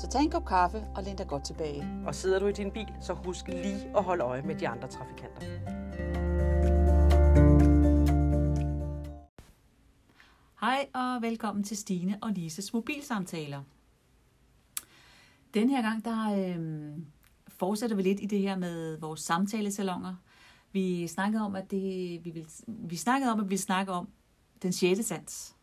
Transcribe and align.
Så 0.00 0.08
tag 0.08 0.22
en 0.22 0.30
kop 0.30 0.44
kaffe 0.44 0.86
og 0.94 1.02
læn 1.02 1.16
dig 1.16 1.28
godt 1.28 1.44
tilbage. 1.44 2.02
Og 2.06 2.14
sidder 2.14 2.38
du 2.38 2.46
i 2.46 2.52
din 2.52 2.70
bil, 2.70 2.86
så 3.00 3.12
husk 3.12 3.48
lige 3.48 3.96
at 3.96 4.04
holde 4.04 4.24
øje 4.24 4.42
med 4.42 4.54
de 4.54 4.68
andre 4.68 4.88
trafikanter. 4.88 5.40
Hej 10.60 10.88
og 10.94 11.22
velkommen 11.22 11.64
til 11.64 11.76
Stine 11.76 12.18
og 12.22 12.30
Lises 12.32 12.72
mobilsamtaler. 12.72 13.62
Den 15.54 15.70
her 15.70 15.82
gang, 15.82 16.04
der 16.04 16.56
øh, 16.56 16.92
fortsætter 17.48 17.96
vi 17.96 18.02
lidt 18.02 18.20
i 18.20 18.26
det 18.26 18.40
her 18.40 18.56
med 18.56 18.98
vores 18.98 19.20
samtalesalonger. 19.20 20.14
Vi 20.72 21.06
snakkede 21.06 21.42
om, 21.42 21.56
at 21.56 21.70
det, 21.70 21.80
vi, 22.24 22.30
vil, 22.30 22.46
vi 22.66 22.96
snakkede 22.96 23.32
om, 23.32 23.40
at 23.40 23.50
vi 23.50 23.56
snakke 23.56 23.92
om 23.92 24.08
den 24.62 24.72
sjette 24.72 25.02
sans. 25.02 25.56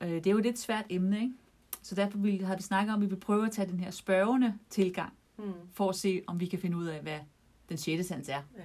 Øh, 0.00 0.10
det 0.10 0.26
er 0.26 0.30
jo 0.30 0.38
et 0.38 0.44
lidt 0.44 0.58
svært 0.58 0.84
emne, 0.90 1.20
ikke? 1.20 1.34
Så 1.82 1.94
derfor 1.94 2.18
vil, 2.18 2.44
har 2.44 2.56
vi 2.56 2.62
snakket 2.62 2.94
om, 2.94 3.02
at 3.02 3.08
vi 3.08 3.14
vil 3.14 3.20
prøve 3.20 3.46
at 3.46 3.52
tage 3.52 3.68
den 3.68 3.80
her 3.80 3.90
spørgende 3.90 4.58
tilgang, 4.70 5.12
mm. 5.36 5.52
for 5.72 5.88
at 5.88 5.96
se, 5.96 6.22
om 6.26 6.40
vi 6.40 6.46
kan 6.46 6.58
finde 6.58 6.76
ud 6.76 6.86
af, 6.86 7.02
hvad 7.02 7.20
den 7.68 7.78
sjette 7.78 8.04
sans 8.04 8.28
er. 8.28 8.42
Ja. 8.56 8.62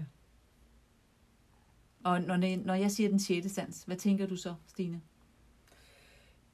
Og 2.03 2.21
når, 2.21 2.65
når 2.65 2.73
jeg 2.73 2.91
siger 2.91 3.09
den 3.09 3.19
sjette 3.19 3.49
sans, 3.49 3.83
hvad 3.83 3.97
tænker 3.97 4.27
du 4.27 4.35
så, 4.35 4.55
Stine? 4.67 5.01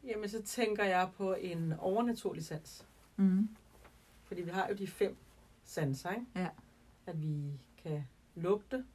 Jamen, 0.04 0.30
så 0.30 0.42
tænker 0.42 0.84
jeg 0.84 1.10
på 1.18 1.34
en 1.34 1.74
overnaturlig 1.74 2.46
sans. 2.46 2.86
Mm. 3.16 3.50
Fordi 4.24 4.42
vi 4.42 4.50
har 4.50 4.68
jo 4.70 4.76
de 4.76 4.88
fem 4.88 5.18
sanser, 5.64 6.12
ikke? 6.12 6.26
Ja. 6.36 6.48
At 7.06 7.22
vi 7.22 7.60
kan 7.84 8.04
lugte, 8.36 8.86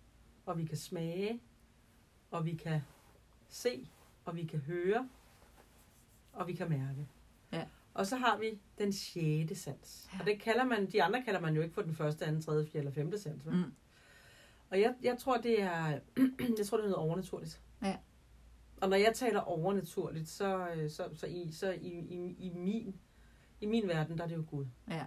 og 0.46 0.58
vi 0.58 0.64
kan 0.64 0.76
smage, 0.76 1.40
og 2.30 2.44
vi 2.44 2.54
kan 2.54 2.80
se, 3.48 3.88
og 4.24 4.36
vi 4.36 4.44
kan 4.44 4.60
høre, 4.60 5.08
og 6.32 6.46
vi 6.46 6.52
kan 6.52 6.68
mærke. 6.68 7.08
Ja. 7.54 7.64
Og 7.94 8.06
så 8.06 8.16
har 8.16 8.38
vi 8.38 8.58
den 8.78 8.92
sjette 8.92 9.54
sans. 9.54 10.08
Ja. 10.12 10.20
Og 10.20 10.26
det 10.26 10.40
kalder 10.40 10.64
man, 10.64 10.86
de 10.86 11.02
andre 11.02 11.22
kalder 11.22 11.40
man 11.40 11.54
jo 11.54 11.62
ikke 11.62 11.74
for 11.74 11.82
den 11.82 11.94
første, 11.94 12.24
anden, 12.24 12.42
tredje, 12.42 12.66
fjerde 12.66 12.78
eller 12.78 12.92
femte 12.92 13.18
sans. 13.18 13.44
Mm. 13.44 13.72
Og 14.70 14.80
jeg, 14.80 14.94
jeg 15.02 15.18
tror, 15.18 15.36
det 15.36 15.62
er, 15.62 15.98
jeg 16.58 16.66
tror, 16.66 16.76
det 16.76 16.84
er 16.84 16.88
noget 16.88 16.94
overnaturligt. 16.94 17.60
Ja. 17.82 17.96
Og 18.80 18.88
når 18.88 18.96
jeg 18.96 19.12
taler 19.14 19.40
overnaturligt, 19.40 20.28
så, 20.28 20.68
øh, 20.68 20.90
så, 20.90 21.08
så, 21.12 21.26
i, 21.26 21.52
så 21.52 21.70
i, 21.70 21.88
i, 21.88 22.36
i, 22.38 22.50
min, 22.54 22.96
i 23.60 23.66
min 23.66 23.88
verden, 23.88 24.18
der 24.18 24.24
er 24.24 24.28
det 24.28 24.36
jo 24.36 24.44
Gud. 24.50 24.66
Ja. 24.88 25.06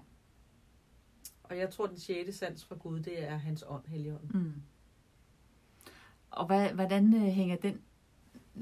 Og 1.44 1.58
jeg 1.58 1.70
tror, 1.70 1.88
den 1.88 2.00
sjette 2.00 2.34
sans 2.34 2.66
fra 2.66 2.76
Gud, 2.76 3.00
det 3.00 3.24
er 3.24 3.38
hans 3.38 3.64
ånd, 3.68 3.86
Helligånden. 3.88 4.30
Mm. 4.34 4.54
Og 6.32 6.46
hvad, 6.46 6.70
hvordan 6.70 7.14
øh, 7.14 7.22
hænger 7.22 7.56
den, 7.56 7.82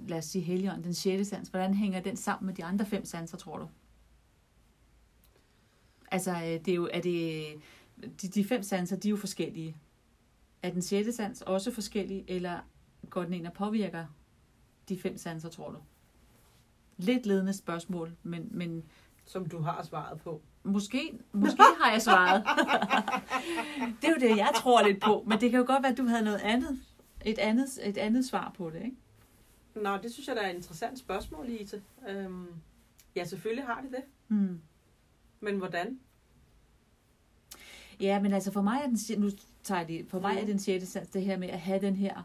lad 0.08 0.18
os 0.18 0.26
sige 0.26 0.42
Helligånden, 0.42 0.84
den 0.84 0.94
sjette 0.94 1.26
sans, 1.26 1.50
hvordan 1.50 1.74
hænger 1.74 2.00
den 2.00 2.18
sammen 2.18 2.46
med 2.46 2.54
de 2.54 2.64
andre 2.64 2.86
fem 2.86 3.06
sanser, 3.06 3.38
tror 3.38 3.58
du? 3.58 3.68
Altså, 6.12 6.32
øh, 6.32 6.42
det 6.42 6.68
er 6.68 6.76
jo, 6.76 6.90
er 6.94 7.02
det, 7.02 7.46
de, 8.22 8.28
de 8.28 8.46
fem 8.46 8.64
sanser, 8.64 8.96
de 8.96 9.08
er 9.08 9.10
jo 9.10 9.18
forskellige. 9.18 9.76
Er 10.64 10.70
den 10.70 10.82
sjette 10.82 11.14
sans 11.14 11.42
også 11.42 11.72
forskellig, 11.72 12.26
eller 12.28 12.60
går 13.10 13.24
den 13.24 13.34
ind 13.34 13.48
og 13.48 13.54
påvirker 13.54 14.06
de 14.90 15.00
fem 15.00 15.18
sanser, 15.18 15.50
tror 15.50 15.72
du? 15.72 15.78
Lidt 16.98 17.26
ledende 17.26 17.54
spørgsmål, 17.54 18.16
men, 18.24 18.48
men... 18.52 18.84
Som 19.28 19.46
du 19.46 19.60
har 19.60 19.84
svaret 19.84 20.22
på. 20.22 20.42
Måske, 20.64 21.20
måske 21.32 21.64
har 21.82 21.92
jeg 21.92 22.02
svaret. 22.02 22.44
det 24.02 24.08
er 24.08 24.12
jo 24.12 24.30
det, 24.30 24.38
jeg 24.38 24.52
tror 24.56 24.88
lidt 24.88 25.02
på. 25.02 25.24
Men 25.28 25.42
det 25.42 25.52
kan 25.52 25.60
jo 25.60 25.66
godt 25.68 25.84
være, 25.84 25.92
at 25.92 25.98
du 25.98 26.06
havde 26.06 26.24
noget 26.24 26.40
andet. 26.40 26.80
Et 27.26 27.40
andet, 27.40 27.68
et 27.84 27.98
andet 27.98 28.26
svar 28.26 28.54
på 28.58 28.70
det, 28.70 28.84
ikke? 28.84 28.98
Nå, 29.76 29.98
det 29.98 30.14
synes 30.14 30.28
jeg, 30.28 30.36
der 30.36 30.42
er 30.42 30.50
et 30.50 30.56
interessant 30.56 31.00
spørgsmål, 31.00 31.48
Lise. 31.48 31.82
Øhm, 32.08 32.48
ja, 33.16 33.26
selvfølgelig 33.26 33.66
har 33.66 33.82
det 33.82 33.92
det. 33.92 34.04
Mm. 34.28 34.62
Men 35.40 35.58
hvordan? 35.58 36.00
Ja, 38.00 38.22
men 38.22 38.34
altså 38.34 38.52
for 38.52 38.62
mig 38.62 38.82
er 38.84 38.88
den, 38.88 39.22
nu 39.22 39.30
tager 39.64 39.80
jeg 39.80 39.88
det, 39.88 40.06
for 40.08 40.20
mig 40.20 40.34
mm. 40.34 40.40
er 40.40 40.46
den 40.46 40.60
sjette 40.60 40.86
sans 40.86 41.08
det 41.08 41.22
her 41.22 41.38
med 41.38 41.50
at 41.50 41.60
have 41.60 41.82
den 41.82 41.96
her, 41.96 42.24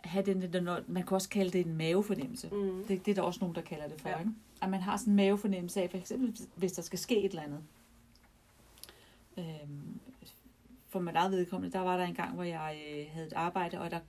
have 0.00 0.26
den, 0.26 0.52
den 0.52 0.64
man 0.86 1.02
kan 1.02 1.14
også 1.14 1.28
kalde 1.28 1.50
det 1.50 1.66
en 1.66 1.76
mavefornemmelse. 1.76 2.48
Mm. 2.48 2.84
Det, 2.88 3.06
det 3.06 3.10
er 3.10 3.14
der 3.14 3.22
også 3.22 3.40
nogen, 3.40 3.54
der 3.54 3.62
kalder 3.62 3.88
det 3.88 4.00
for, 4.00 4.08
ja. 4.08 4.18
ikke? 4.18 4.30
At 4.62 4.70
man 4.70 4.80
har 4.80 4.96
sådan 4.96 5.12
en 5.12 5.16
mavefornemmelse 5.16 5.82
af, 5.82 5.90
for 5.90 5.98
eksempel 5.98 6.46
hvis 6.56 6.72
der 6.72 6.82
skal 6.82 6.98
ske 6.98 7.24
et 7.24 7.30
eller 7.30 7.42
andet. 7.42 7.60
Øhm, 9.38 10.00
for 10.88 11.00
mit 11.00 11.14
eget 11.14 11.32
vedkommende, 11.32 11.72
der 11.72 11.82
var 11.82 11.96
der 11.96 12.04
en 12.04 12.14
gang, 12.14 12.34
hvor 12.34 12.42
jeg 12.42 12.80
øh, 12.88 13.06
havde 13.12 13.26
et 13.26 13.32
arbejde, 13.32 13.80
og 13.80 13.90
der 13.90 14.00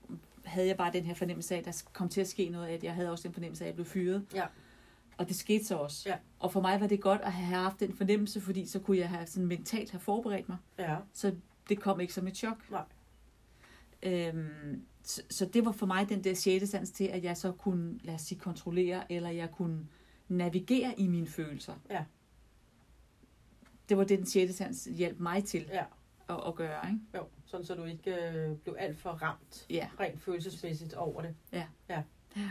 havde 0.46 0.68
jeg 0.68 0.78
bare 0.78 0.94
den 0.94 1.06
her 1.06 1.14
fornemmelse 1.14 1.56
af, 1.56 1.60
at 1.60 1.66
der 1.66 1.84
kom 1.94 2.10
til 2.10 2.22
at 2.22 2.28
ske 2.28 2.50
noget, 2.50 2.68
at 2.68 2.84
jeg 2.84 2.94
havde 2.94 3.12
også 3.12 3.28
den 3.28 3.34
fornemmelse 3.34 3.64
af, 3.64 3.68
at 3.68 3.70
jeg 3.70 3.76
blev 3.76 3.86
fyret. 3.86 4.26
Ja. 4.36 4.46
Og 5.18 5.28
det 5.28 5.36
skete 5.36 5.66
så 5.66 5.76
også. 5.76 6.10
Ja. 6.10 6.16
Og 6.40 6.52
for 6.52 6.62
mig 6.62 6.82
var 6.82 6.88
det 6.88 7.02
godt 7.02 7.22
at 7.22 7.32
have 7.32 7.62
haft 7.64 7.80
den 7.80 7.94
fornemmelse, 7.94 8.42
fordi 8.42 8.66
så 8.66 8.80
kunne 8.80 8.98
jeg 8.98 9.10
have 9.10 9.26
sådan 9.26 9.48
mentalt 9.48 9.92
have 9.92 10.00
forberedt 10.00 10.50
mig. 10.50 10.58
Ja. 10.80 10.98
Så 11.14 11.36
det 11.70 11.80
kom 11.80 12.00
ikke 12.00 12.14
som 12.14 12.28
et 12.28 12.38
chok. 12.38 12.72
Nej. 12.72 12.84
Øhm, 14.04 14.82
så, 15.04 15.22
så 15.30 15.46
det 15.46 15.66
var 15.66 15.72
for 15.72 15.86
mig 15.86 16.10
den 16.10 16.24
der 16.24 16.34
sjette 16.34 16.68
sans 16.68 16.92
til, 16.92 17.04
at 17.04 17.24
jeg 17.24 17.38
så 17.38 17.52
kunne, 17.52 18.00
lad 18.04 18.14
os 18.16 18.22
sige, 18.22 18.40
kontrollere, 18.40 19.12
eller 19.12 19.30
jeg 19.30 19.52
kunne 19.52 19.88
navigere 20.28 21.00
i 21.00 21.08
mine 21.08 21.28
følelser. 21.28 21.74
Ja. 21.90 22.04
Det 23.90 23.98
var 23.98 24.04
det, 24.04 24.18
den 24.18 24.28
sjette 24.28 24.54
sans 24.54 24.84
hjalp 24.84 25.20
mig 25.20 25.44
til 25.44 25.70
ja. 25.72 25.84
at, 26.30 26.48
at 26.48 26.56
gøre. 26.56 26.90
Ikke? 26.90 27.00
Jo, 27.16 27.28
sådan 27.54 27.66
så 27.66 27.76
du 27.76 27.84
ikke 27.84 28.16
øh, 28.16 28.58
blev 28.58 28.76
alt 28.80 28.98
for 28.98 29.10
ramt 29.10 29.66
ja. 29.70 29.88
rent 30.00 30.22
følelsesmæssigt 30.22 30.94
over 30.94 31.22
det. 31.22 31.36
Ja. 31.52 31.66
ja. 31.90 32.04
ja. 32.36 32.50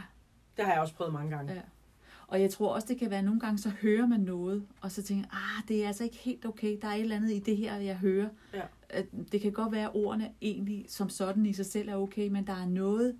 Det 0.56 0.64
har 0.64 0.72
jeg 0.72 0.80
også 0.80 0.94
prøvet 0.94 1.12
mange 1.12 1.36
gange. 1.36 1.52
Ja. 1.52 1.60
Og 2.26 2.40
jeg 2.40 2.50
tror 2.50 2.74
også, 2.74 2.88
det 2.88 2.98
kan 2.98 3.10
være, 3.10 3.18
at 3.18 3.24
nogle 3.24 3.40
gange 3.40 3.58
så 3.58 3.68
hører 3.70 4.06
man 4.06 4.20
noget, 4.20 4.66
og 4.80 4.92
så 4.92 5.02
tænker 5.02 5.28
ah, 5.32 5.68
det 5.68 5.82
er 5.84 5.86
altså 5.86 6.04
ikke 6.04 6.16
helt 6.16 6.46
okay. 6.46 6.78
Der 6.82 6.88
er 6.88 6.92
et 6.92 7.00
eller 7.00 7.16
andet 7.16 7.30
i 7.30 7.38
det 7.38 7.56
her, 7.56 7.76
jeg 7.76 7.96
hører. 7.96 8.28
Ja. 8.54 8.62
Det 9.32 9.40
kan 9.40 9.52
godt 9.52 9.72
være, 9.72 9.84
at 9.84 9.94
ordene 9.94 10.32
egentlig 10.40 10.86
som 10.88 11.08
sådan 11.08 11.46
i 11.46 11.52
sig 11.52 11.66
selv 11.66 11.88
er 11.88 11.96
okay, 11.96 12.28
men 12.28 12.46
der 12.46 12.52
er 12.52 12.66
noget, 12.66 13.16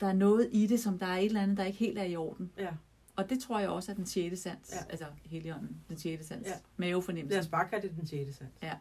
der 0.00 0.06
er 0.06 0.12
noget 0.12 0.48
i 0.52 0.66
det, 0.66 0.80
som 0.80 0.98
der 0.98 1.06
er 1.06 1.16
et 1.16 1.24
eller 1.24 1.42
andet, 1.42 1.56
der 1.56 1.64
ikke 1.64 1.78
helt 1.78 1.98
er 1.98 2.04
i 2.04 2.16
orden. 2.16 2.50
Ja. 2.58 2.70
Og 3.16 3.30
det 3.30 3.40
tror 3.40 3.58
jeg 3.60 3.68
også 3.68 3.92
er 3.92 3.96
den 3.96 4.06
sjette 4.06 4.36
sans. 4.36 4.72
Ja. 4.72 4.90
Altså 4.90 5.04
Helligånden, 5.24 5.76
den 5.88 5.98
sjette 5.98 6.26
sans. 6.26 6.46
Ja. 6.46 6.52
Mavefornemmelse. 6.76 7.34
Lad 7.34 7.42
os 7.44 7.48
bare 7.48 7.68
kalde 7.68 7.88
det 7.88 7.96
den 7.96 8.06
sjette 8.06 8.32
sans. 8.32 8.50
Ja. 8.62 8.74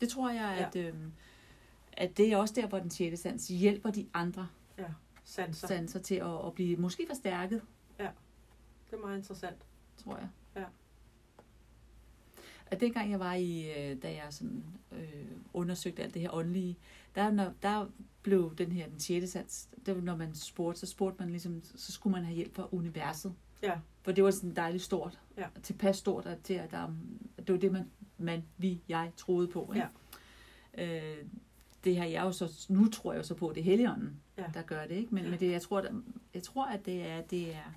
Det 0.00 0.08
tror 0.08 0.30
jeg, 0.30 0.56
Ja. 0.60 0.66
at, 0.66 0.76
øhm, 0.88 1.12
at 1.96 2.16
det 2.16 2.32
er 2.32 2.36
også 2.36 2.54
der, 2.54 2.66
hvor 2.66 2.78
den 2.78 2.90
sjette 2.90 3.16
sans 3.16 3.48
hjælper 3.48 3.90
de 3.90 4.06
andre 4.14 4.48
Ja. 4.78 4.84
Sanser. 5.24 5.68
sanser 5.68 6.00
til 6.00 6.14
at, 6.14 6.46
at 6.46 6.52
blive 6.54 6.76
måske 6.76 7.06
forstærket, 7.08 7.62
Det 7.98 8.96
er 8.96 8.96
meget 9.06 9.18
interessant. 9.18 9.56
tror 9.96 10.16
jeg. 10.16 10.28
Ja. 10.56 10.64
At 12.66 12.80
dengang 12.80 13.10
jeg 13.10 13.20
var 13.20 13.34
i, 13.34 13.70
øh, 13.70 14.02
da 14.02 14.08
jeg 14.12 14.26
sådan, 14.30 14.64
øh, 14.92 15.26
undersøgte 15.52 16.02
alt 16.02 16.14
det 16.14 16.22
her 16.22 16.34
åndelige, 16.34 16.76
der, 17.14 17.30
når, 17.30 17.52
der 17.62 17.86
blev 18.22 18.54
den 18.58 18.72
her, 18.72 18.88
den 18.88 19.00
sjette 19.00 19.26
sans, 19.26 19.68
det 19.86 19.94
var, 19.96 20.02
når 20.02 20.16
man 20.16 20.34
spurgte, 20.34 20.80
så 20.80 20.86
spurgte 20.86 21.18
man 21.22 21.30
ligesom, 21.30 21.62
så 21.76 21.92
skulle 21.92 22.12
man 22.12 22.24
have 22.24 22.36
hjælp 22.36 22.54
fra 22.54 22.68
universet. 22.72 23.34
Ja. 23.62 23.78
For 24.02 24.12
det 24.12 24.24
var 24.24 24.30
sådan 24.30 24.56
dejligt 24.56 24.82
stort. 24.82 25.20
Ja. 25.36 25.46
Tilpas 25.62 25.96
stort, 25.96 26.26
at, 26.26 26.38
til, 26.42 26.54
at 26.54 26.70
der, 26.70 26.94
det 27.38 27.52
var 27.52 27.58
det, 27.58 27.72
man, 27.72 27.90
man, 28.18 28.44
vi, 28.56 28.80
jeg 28.88 29.12
troede 29.16 29.48
på. 29.48 29.72
Ikke? 29.74 29.88
Ja. 30.78 31.18
Øh, 31.18 31.26
det 31.86 31.96
har 31.96 32.04
jeg 32.04 32.22
jo 32.22 32.32
så, 32.32 32.66
nu 32.68 32.88
tror 32.90 33.12
jeg 33.12 33.18
jo 33.18 33.22
så 33.24 33.34
på, 33.34 33.52
det 33.54 33.60
er 33.60 33.64
Helligånden, 33.64 34.20
Ja. 34.38 34.44
der 34.54 34.62
gør 34.62 34.86
det. 34.86 34.94
Ikke? 34.94 35.14
Men, 35.14 35.24
Ja. 35.24 35.30
men 35.30 35.40
det, 35.40 35.50
jeg, 35.52 35.62
tror, 35.62 35.80
der, 35.80 36.02
jeg 36.34 36.42
tror, 36.42 36.66
at 36.66 36.86
det 36.86 37.06
er, 37.06 37.20
det 37.22 37.54
er, 37.54 37.72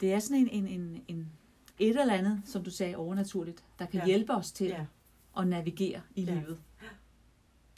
det 0.00 0.12
er 0.12 0.18
sådan 0.18 0.36
en, 0.36 0.48
en, 0.48 0.80
en, 0.80 1.04
en 1.08 1.32
et 1.78 2.00
eller 2.00 2.14
andet, 2.14 2.42
som 2.44 2.64
du 2.64 2.70
sagde, 2.70 2.96
overnaturligt, 2.96 3.64
der 3.78 3.86
kan 3.86 3.94
Ja. 3.94 4.00
ja. 4.00 4.06
hjælpe 4.06 4.32
os 4.32 4.52
til 4.52 4.66
Ja. 4.66 4.86
at 5.38 5.46
navigere 5.48 6.02
i 6.14 6.22
Ja. 6.24 6.34
livet. 6.34 6.60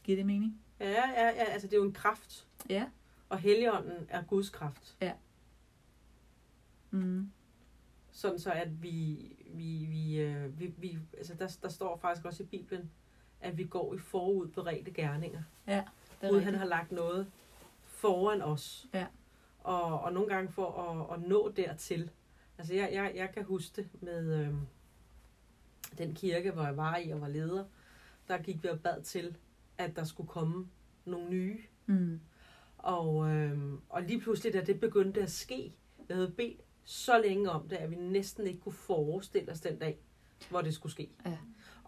Giver 0.04 0.16
det 0.16 0.26
mening? 0.26 0.60
Ja, 0.80 0.90
ja, 0.90 1.26
ja, 1.26 1.44
altså 1.44 1.66
det 1.68 1.74
er 1.74 1.78
jo 1.78 1.84
en 1.84 1.92
kraft. 1.92 2.46
Ja. 2.68 2.84
Og 3.28 3.38
Helligånden 3.38 4.06
er 4.08 4.22
Guds 4.22 4.50
kraft. 4.50 4.96
Mm. 6.90 7.30
Sådan 8.12 8.38
så, 8.38 8.50
at 8.50 8.82
vi, 8.82 9.18
vi, 9.54 9.86
vi, 9.90 10.20
øh, 10.20 10.60
vi, 10.60 10.74
vi 10.78 10.98
altså 11.16 11.34
der, 11.34 11.56
der 11.62 11.68
står 11.68 11.96
faktisk 11.96 12.26
også 12.26 12.42
i 12.42 12.46
Bibelen, 12.46 12.90
at 13.40 13.58
vi 13.58 13.64
går 13.64 13.94
i 13.94 13.98
forudberedte 13.98 14.90
gerninger. 14.90 15.42
Ja, 15.66 15.84
det 16.20 16.26
er 16.26 16.30
Gud 16.30 16.40
han 16.40 16.54
har 16.54 16.64
lagt 16.64 16.92
noget 16.92 17.26
foran 17.86 18.42
os. 18.42 18.86
Ja. 18.94 19.06
Og, 19.60 20.00
og 20.00 20.12
nogle 20.12 20.28
gange 20.34 20.52
for 20.52 20.72
at, 20.72 21.16
at 21.16 21.28
nå 21.28 21.52
dertil. 21.56 22.10
Altså 22.58 22.74
jeg, 22.74 22.90
jeg, 22.92 23.12
jeg 23.14 23.30
kan 23.34 23.44
huske 23.44 23.76
det 23.76 23.88
med 24.02 24.46
øh, 24.46 24.54
den 25.98 26.14
kirke, 26.14 26.50
hvor 26.50 26.64
jeg 26.64 26.76
var 26.76 26.96
i 26.96 27.10
og 27.10 27.20
var 27.20 27.28
leder. 27.28 27.64
der 28.28 28.38
gik 28.38 28.62
vi 28.62 28.68
og 28.68 28.80
bad 28.80 29.02
til, 29.02 29.36
at 29.78 29.96
der 29.96 30.04
skulle 30.04 30.28
komme 30.28 30.68
nogle 31.04 31.28
nye. 31.30 31.58
Mm. 31.86 32.20
Og, 32.78 33.30
øh, 33.30 33.58
og 33.88 34.02
lige 34.02 34.20
pludselig, 34.20 34.52
da 34.52 34.64
det 34.64 34.80
begyndte 34.80 35.22
at 35.22 35.30
ske, 35.30 35.72
jeg 36.08 36.16
havde 36.16 36.30
bedt 36.36 36.60
så 36.84 37.18
længe 37.18 37.50
om 37.50 37.68
det, 37.68 37.76
at 37.76 37.90
vi 37.90 37.96
næsten 37.96 38.46
ikke 38.46 38.60
kunne 38.60 38.72
forestille 38.72 39.52
os 39.52 39.60
den 39.60 39.78
dag, 39.78 39.98
hvor 40.50 40.60
det 40.60 40.74
skulle 40.74 40.92
ske. 40.92 41.08
Ja. 41.26 41.36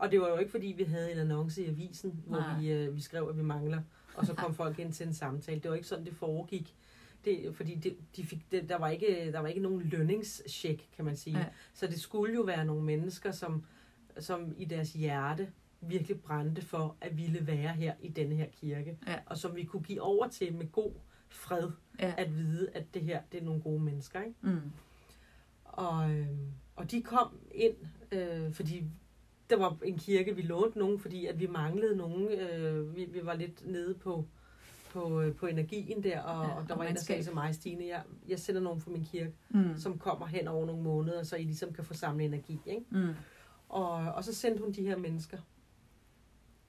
Og 0.02 0.10
det 0.12 0.20
var 0.20 0.28
jo 0.28 0.36
ikke, 0.38 0.50
fordi 0.50 0.66
vi 0.66 0.82
havde 0.84 1.12
en 1.12 1.18
annonce 1.18 1.64
i 1.64 1.68
avisen, 1.68 2.22
hvor 2.26 2.38
Nej. 2.38 2.60
vi, 2.60 2.72
øh, 2.72 2.96
vi 2.96 3.00
skrev, 3.00 3.26
at 3.30 3.36
vi 3.36 3.42
mangler, 3.42 3.82
og 4.14 4.26
så 4.26 4.34
kom 4.42 4.54
folk 4.54 4.78
ind 4.78 4.92
til 4.92 5.06
en 5.06 5.14
samtale. 5.14 5.60
Det 5.60 5.68
var 5.70 5.76
ikke 5.76 5.88
sådan, 5.88 6.04
det 6.04 6.14
foregik. 6.14 6.76
Det, 7.24 7.54
fordi 7.56 7.74
det, 7.74 7.96
de 8.16 8.24
fik, 8.24 8.50
det, 8.50 8.68
der, 8.68 8.78
var 8.78 8.88
ikke, 8.88 9.32
der 9.32 9.38
var 9.40 9.48
ikke 9.48 9.60
nogen 9.60 9.80
lønningscheck, 9.82 10.82
kan 10.96 11.04
man 11.04 11.16
sige. 11.16 11.38
Ja. 11.38 11.46
Så 11.74 11.86
det 11.86 12.00
skulle 12.00 12.34
jo 12.34 12.40
være 12.42 12.64
nogle 12.64 12.82
mennesker, 12.84 13.30
som, 13.32 13.64
som 14.18 14.54
i 14.56 14.64
deres 14.64 14.92
hjerte 14.92 15.48
virkelig 15.80 16.20
brændte 16.20 16.62
for 16.62 16.96
at 17.00 17.16
ville 17.16 17.46
være 17.46 17.72
her 17.72 17.94
i 18.00 18.08
denne 18.08 18.34
her 18.34 18.46
kirke. 18.60 18.98
Ja. 19.06 19.18
Og 19.26 19.38
som 19.38 19.56
vi 19.56 19.64
kunne 19.64 19.82
give 19.82 20.00
over 20.02 20.28
til 20.28 20.54
med 20.54 20.72
god 20.72 20.92
fred, 21.28 21.70
Ja. 22.00 22.14
at 22.16 22.36
vide, 22.36 22.68
at 22.74 22.94
det 22.94 23.02
her 23.02 23.20
det 23.32 23.40
er 23.40 23.44
nogle 23.44 23.62
gode 23.62 23.80
mennesker. 23.82 24.20
Ikke? 24.22 24.34
Mm. 24.40 24.60
Og, 25.64 26.10
øh, 26.10 26.26
og 26.76 26.90
de 26.90 27.02
kom 27.02 27.38
ind, 27.54 27.74
øh, 28.12 28.52
fordi 28.52 28.84
der 29.52 29.58
var 29.58 29.76
en 29.84 29.98
kirke, 29.98 30.36
vi 30.36 30.42
lånte 30.42 30.78
nogen, 30.78 30.98
fordi 30.98 31.26
at 31.26 31.40
vi 31.40 31.46
manglede 31.46 31.96
nogen. 31.96 32.28
Øh, 32.28 32.96
vi, 32.96 33.04
vi 33.04 33.26
var 33.26 33.34
lidt 33.34 33.66
nede 33.66 33.94
på, 33.94 34.24
på, 34.90 35.20
øh, 35.20 35.34
på 35.34 35.46
energien 35.46 36.02
der, 36.04 36.20
og, 36.20 36.46
Ja, 36.46 36.54
og 36.54 36.68
der 36.68 36.74
og 36.74 36.78
var 36.78 36.84
en, 36.84 36.94
der 36.94 37.00
sagde 37.00 37.22
til 37.22 37.34
mig, 37.34 37.54
Stine, 37.54 37.86
jeg, 37.86 38.02
jeg 38.28 38.38
sender 38.38 38.60
nogen 38.60 38.80
fra 38.80 38.90
min 38.90 39.04
kirke, 39.04 39.32
Mm. 39.50 39.76
som 39.76 39.98
kommer 39.98 40.26
hen 40.26 40.48
over 40.48 40.66
nogle 40.66 40.82
måneder, 40.82 41.22
så 41.22 41.36
I 41.36 41.42
ligesom 41.42 41.72
kan 41.72 41.84
få 41.84 41.94
samlet 41.94 42.24
energi. 42.24 42.60
Ikke? 42.66 42.84
Mm. 42.90 43.08
Og, 43.68 43.90
og 43.92 44.24
så 44.24 44.34
sendte 44.34 44.62
hun 44.62 44.72
de 44.72 44.82
her 44.82 44.96
mennesker. 44.96 45.38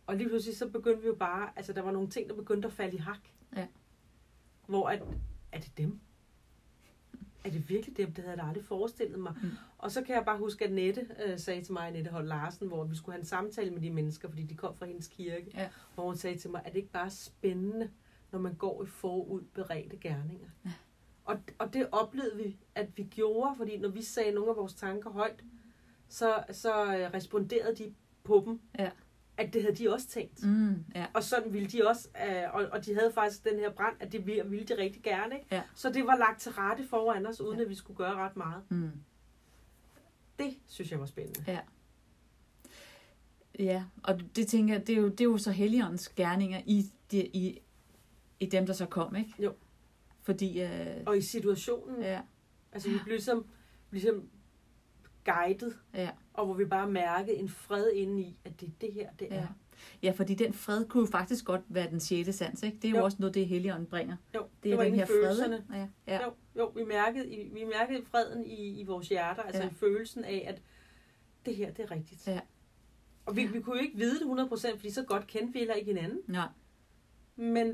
Og 0.07 0.15
lige 0.15 0.29
pludselig 0.29 0.57
så 0.57 0.67
begyndte 0.69 1.01
vi 1.01 1.07
jo 1.07 1.15
bare, 1.15 1.49
altså 1.55 1.73
der 1.73 1.81
var 1.81 1.91
nogle 1.91 2.09
ting, 2.09 2.29
der 2.29 2.35
begyndte 2.35 2.67
at 2.67 2.73
falde 2.73 2.95
i 2.95 2.99
hak. 2.99 3.19
Ja. 3.55 3.67
Hvor 4.67 4.87
at, 4.89 5.03
er 5.51 5.59
det 5.59 5.71
dem? 5.77 5.99
Er 7.43 7.49
det 7.49 7.69
virkelig 7.69 7.97
dem? 7.97 8.07
Det 8.13 8.17
havde 8.23 8.29
jeg 8.29 8.37
da 8.43 8.47
aldrig 8.47 8.65
forestillet 8.65 9.19
mig. 9.19 9.33
Mm. 9.43 9.49
Og 9.77 9.91
så 9.91 10.01
kan 10.01 10.15
jeg 10.15 10.25
bare 10.25 10.37
huske, 10.37 10.65
at 10.65 10.71
Nette 10.71 11.07
øh, 11.25 11.39
sagde 11.39 11.61
til 11.63 11.73
mig, 11.73 11.91
Nette 11.91 12.11
Holt 12.11 12.27
Larsen, 12.27 12.67
hvor 12.67 12.83
vi 12.83 12.95
skulle 12.95 13.13
have 13.13 13.19
en 13.19 13.25
samtale 13.25 13.71
med 13.71 13.81
de 13.81 13.89
mennesker, 13.89 14.29
fordi 14.29 14.43
de 14.43 14.55
kom 14.55 14.75
fra 14.75 14.85
hendes 14.85 15.07
kirke. 15.07 15.51
Ja. 15.53 15.69
Hvor 15.95 16.03
hun 16.05 16.15
sagde 16.15 16.37
til 16.37 16.49
mig, 16.51 16.61
er 16.65 16.69
det 16.69 16.77
ikke 16.77 16.91
bare 16.91 17.09
spændende, 17.09 17.89
når 18.31 18.39
man 18.39 18.53
går 18.53 18.83
i 18.83 18.85
forud 18.85 19.41
beredte 19.53 19.97
gerninger? 19.97 20.47
Ja. 20.65 20.71
Og, 21.25 21.39
og 21.59 21.73
det 21.73 21.87
oplevede 21.91 22.37
vi, 22.37 22.57
at 22.75 22.97
vi 22.97 23.03
gjorde, 23.03 23.55
fordi 23.57 23.77
når 23.77 23.89
vi 23.89 24.01
sagde 24.01 24.31
nogle 24.31 24.49
af 24.49 24.57
vores 24.57 24.73
tanker 24.73 25.09
højt, 25.09 25.43
så, 26.07 26.43
så 26.51 26.83
øh, 26.83 27.13
responderede 27.13 27.75
de 27.75 27.93
på 28.23 28.43
dem, 28.45 28.59
Ja. 28.79 28.89
At 29.37 29.53
det 29.53 29.61
havde 29.61 29.75
de 29.75 29.93
også 29.93 30.07
tænkt. 30.07 30.43
Mm. 30.45 30.85
Ja. 30.95 31.05
Og 31.13 31.23
sådan 31.23 31.53
ville 31.53 31.67
de 31.67 31.87
også, 31.87 32.09
øh, 32.27 32.53
og, 32.53 32.65
og 32.71 32.85
de 32.85 32.93
havde 32.95 33.11
faktisk 33.13 33.43
den 33.43 33.59
her 33.59 33.71
brand, 33.71 33.95
at 33.99 34.11
det 34.11 34.25
ville, 34.27 34.49
ville 34.49 34.65
de 34.65 34.77
rigtig 34.77 35.03
gerne. 35.03 35.35
Ikke? 35.35 35.47
Ja. 35.51 35.61
Så 35.75 35.89
det 35.89 36.05
var 36.05 36.15
lagt 36.17 36.41
til 36.41 36.51
rette 36.51 36.87
foran 36.87 37.25
os, 37.25 37.41
uden 37.41 37.57
Ja. 37.57 37.63
at 37.63 37.69
vi 37.69 37.75
skulle 37.75 37.97
gøre 37.97 38.15
ret 38.15 38.37
meget. 38.37 38.63
Mm. 38.69 38.91
Det 40.39 40.57
synes 40.67 40.91
jeg 40.91 40.99
var 40.99 41.05
spændende. 41.05 41.43
Ja. 41.47 41.59
Ja, 43.59 43.83
og 44.03 44.21
det 44.35 44.47
tænker 44.47 44.73
jeg, 44.73 44.87
det 44.87 44.95
er 44.97 45.01
jo, 45.01 45.07
det 45.09 45.21
er 45.21 45.25
jo 45.25 45.37
så 45.37 45.51
Helligåndens 45.51 46.09
gerninger 46.09 46.61
i, 46.65 46.85
de, 47.11 47.25
i, 47.27 47.61
i 48.39 48.45
dem, 48.45 48.65
der 48.65 48.73
så 48.73 48.85
kom, 48.85 49.15
ikke? 49.15 49.33
Jo. 49.39 49.53
Fordi, 50.21 50.61
øh, 50.61 51.03
Og 51.05 51.17
i 51.17 51.21
situationen, 51.21 52.01
ja. 52.01 52.11
ja, 52.13 52.21
altså 52.71 52.89
vi 52.89 52.95
blev 53.03 53.13
ligesom, 53.13 53.45
ligesom 53.91 54.29
guidet, 55.25 55.77
ja, 55.93 56.09
og 56.33 56.45
hvor 56.45 56.53
vi 56.53 56.65
bare 56.65 56.89
mærkede 56.89 57.35
en 57.35 57.49
fred 57.49 57.91
inde 57.93 58.21
i, 58.21 58.37
at 58.45 58.61
det 58.61 58.67
er 58.67 58.71
det 58.81 58.93
her, 58.93 59.09
det 59.19 59.27
er. 59.31 59.35
ja. 59.35 59.47
Ja, 60.03 60.11
fordi 60.11 60.35
den 60.35 60.53
fred 60.53 60.85
kunne 60.85 61.01
jo 61.01 61.11
faktisk 61.11 61.45
godt 61.45 61.61
være 61.67 61.89
den 61.89 61.99
sjette 61.99 62.33
sans, 62.33 62.63
ikke? 62.63 62.77
Det 62.81 62.85
er 62.87 62.91
jo, 62.91 62.97
Jo. 62.97 63.03
også 63.03 63.17
noget, 63.19 63.33
det 63.35 63.47
Helligånden 63.47 63.85
bringer. 63.85 64.15
Jo, 64.35 64.39
Det 64.41 64.49
det 64.63 64.71
er 64.71 64.75
var 64.77 64.83
den 64.83 64.95
her 64.95 65.05
fred, 65.05 65.15
følelserne. 65.23 65.63
Ja, 65.73 65.87
ja. 66.07 66.23
Jo, 66.25 66.33
jo 66.57 66.65
vi, 66.75 66.83
mærkede, 66.83 67.27
vi 67.53 67.63
mærkede 67.79 68.05
freden 68.05 68.45
i, 68.45 68.79
i 68.81 68.83
vores 68.83 69.09
hjerter, 69.09 69.43
altså 69.43 69.63
ja. 69.63 69.69
følelsen 69.73 70.23
af, 70.23 70.45
at 70.47 70.61
det 71.45 71.55
her, 71.55 71.71
det 71.71 71.83
er 71.85 71.91
rigtigt. 71.91 72.27
Ja. 72.27 72.39
Og 73.25 73.35
vi, 73.35 73.41
Ja. 73.41 73.47
vi 73.51 73.61
kunne 73.61 73.75
jo 73.75 73.81
ikke 73.81 73.97
vide 73.97 74.19
det 74.19 74.25
100%, 74.25 74.75
fordi 74.75 74.91
så 74.91 75.03
godt 75.03 75.27
kendte 75.27 75.53
vi 75.53 75.59
heller 75.59 75.73
ikke 75.75 75.93
hinanden. 75.93 76.19
Nej, 76.27 76.47
Men 77.35 77.67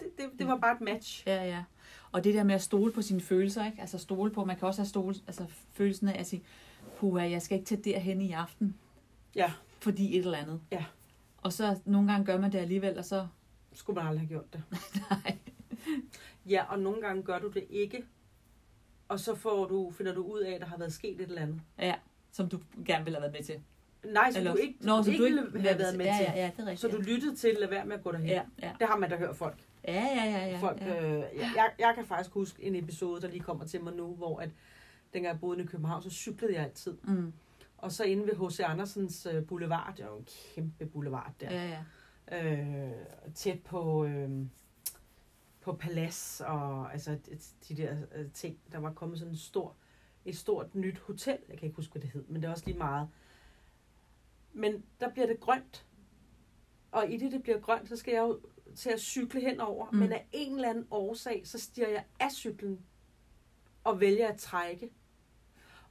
det, 0.00 0.08
det, 0.18 0.24
det 0.38 0.46
var 0.46 0.56
bare 0.58 0.74
et 0.74 0.80
match. 0.80 1.22
ja, 1.26 1.44
ja. 1.44 1.64
Og 2.12 2.24
det 2.24 2.34
der 2.34 2.44
med 2.44 2.54
at 2.54 2.62
stole 2.62 2.92
på 2.92 3.02
sine 3.02 3.20
følelser, 3.20 3.66
ikke? 3.66 3.80
Altså 3.80 3.98
stole 3.98 4.30
på, 4.30 4.44
man 4.44 4.56
kan 4.58 4.68
også 4.68 4.80
have 4.80 4.88
stole, 4.88 5.14
altså 5.26 5.46
følelsen 5.72 6.08
af 6.08 6.20
at 6.20 6.26
sige, 6.26 6.42
puha, 6.98 7.30
jeg 7.30 7.42
skal 7.42 7.58
ikke 7.58 7.66
tage 7.68 7.82
derhen 7.82 8.20
i 8.20 8.32
aften, 8.32 8.76
Ja, 9.34 9.52
fordi 9.80 10.18
et 10.18 10.24
eller 10.24 10.38
andet. 10.38 10.60
Ja. 10.72 10.84
Og 11.36 11.52
så 11.52 11.78
nogle 11.84 12.10
gange 12.12 12.26
gør 12.26 12.40
man 12.40 12.52
det 12.52 12.58
alligevel, 12.58 12.98
og 12.98 13.04
så, 13.04 13.26
skulle 13.72 13.94
man 13.94 14.06
aldrig 14.06 14.20
have 14.20 14.28
gjort 14.28 14.52
det. 14.52 14.62
nej, 15.10 15.36
Ja, 16.48 16.64
og 16.68 16.78
nogle 16.78 17.00
gange 17.00 17.22
gør 17.22 17.38
du 17.38 17.48
det 17.48 17.64
ikke. 17.70 18.04
Og 19.08 19.20
så 19.20 19.34
får 19.34 19.66
du, 19.66 19.90
finder 19.90 20.14
du 20.14 20.22
ud 20.22 20.40
af, 20.40 20.52
at 20.52 20.60
der 20.60 20.66
har 20.66 20.76
været 20.78 20.92
sket 20.92 21.20
et 21.20 21.28
eller 21.28 21.42
andet. 21.42 21.60
ja, 21.78 21.94
som 22.32 22.48
du 22.48 22.58
gerne 22.86 23.04
ville 23.04 23.16
have 23.16 23.22
været 23.22 23.32
med 23.32 23.42
til. 23.44 23.60
Nej, 24.12 24.32
så 24.32 24.38
Eller- 24.38 24.52
du 24.52 24.56
ikke, 24.58 24.74
Nå, 24.80 24.96
du 24.96 25.02
så 25.02 25.10
ikke 25.10 25.22
ville 25.24 25.40
have 25.60 25.78
været 25.78 25.96
med 25.96 26.06
ja, 26.06 26.16
til. 26.18 26.24
Ja, 26.24 26.32
ja, 26.44 26.50
det 26.56 26.62
er 26.62 26.66
rigtigt. 26.66 26.80
Så 26.80 26.88
du 26.88 27.02
lyttede 27.02 27.36
til, 27.36 27.56
lad 27.60 27.68
være 27.68 27.86
med 27.86 27.96
at 27.96 28.02
gå 28.02 28.12
derhen. 28.12 28.26
Ja, 28.28 28.42
ja. 28.62 28.72
Det 28.78 28.86
har 28.88 28.96
man 28.96 29.10
da 29.10 29.16
hørt 29.16 29.36
folk. 29.36 29.56
Ja, 29.88 29.92
ja, 30.16 30.24
ja, 30.24 30.46
ja. 30.46 30.58
folk 30.58 30.80
ja. 30.80 31.04
øh, 31.06 31.20
jeg, 31.20 31.50
jeg, 31.56 31.70
jeg 31.78 31.92
kan 31.94 32.04
faktisk 32.06 32.30
huske 32.34 32.62
en 32.62 32.74
episode, 32.74 33.20
der 33.20 33.28
lige 33.28 33.40
kommer 33.40 33.64
til 33.64 33.80
mig 33.84 33.94
nu, 33.94 34.14
hvor 34.14 34.38
at, 34.40 34.50
dengang 35.16 35.32
jeg 35.32 35.40
boede 35.40 35.62
i 35.62 35.66
København, 35.66 36.02
så 36.02 36.10
cyklede 36.10 36.54
jeg 36.54 36.64
altid. 36.64 36.96
Mm. 37.02 37.32
Og 37.78 37.92
så 37.92 38.04
inde 38.04 38.26
ved 38.26 38.48
H.C. 38.48 38.60
Andersens 38.60 39.26
øh, 39.26 39.46
boulevard, 39.46 39.94
det 39.96 40.02
er 40.02 40.06
jo 40.08 40.16
en 40.16 40.28
kæmpe 40.54 40.86
boulevard 40.86 41.32
der, 41.40 41.50
Ja, 41.50 41.82
ja. 42.30 42.54
øh, 42.54 42.92
tæt 43.34 43.62
på, 43.62 44.04
øh, 44.04 44.30
på 45.60 45.72
palads 45.72 46.42
og 46.46 46.92
altså 46.92 47.18
de 47.68 47.76
der 47.76 47.96
øh, 48.14 48.30
ting. 48.32 48.58
Der 48.72 48.78
var 48.78 48.92
kommet 48.92 49.18
sådan 49.18 49.32
en 49.32 49.38
stor, 49.38 49.76
et 50.24 50.36
stort 50.36 50.74
nyt 50.74 50.98
hotel, 50.98 51.38
jeg 51.48 51.58
kan 51.58 51.66
ikke 51.66 51.76
huske, 51.76 51.92
hvad 51.92 52.02
det 52.02 52.10
hed, 52.10 52.24
men 52.28 52.42
det 52.42 52.48
er 52.48 52.52
også 52.52 52.66
lige 52.66 52.78
meget. 52.78 53.08
Men 54.52 54.84
der 55.00 55.10
bliver 55.10 55.26
det 55.26 55.40
grønt. 55.40 55.86
Og 56.92 57.10
i 57.12 57.16
det, 57.16 57.32
det 57.32 57.42
bliver 57.42 57.60
grønt, 57.60 57.88
så 57.88 57.96
skal 57.96 58.12
jeg 58.12 58.20
jo 58.20 58.40
til 58.76 58.90
at 58.90 59.00
cykle 59.00 59.40
henover. 59.40 59.86
Mm. 59.90 59.96
Mm. 59.96 59.98
Men 60.02 60.12
af 60.12 60.26
en 60.32 60.54
eller 60.54 60.70
anden 60.70 60.86
årsag, 60.90 61.42
så 61.46 61.58
stiger 61.58 61.88
jeg 61.88 62.04
af 62.20 62.32
cyklen 62.32 62.80
og 63.84 64.00
vælger 64.00 64.28
at 64.28 64.38
trække. 64.38 64.90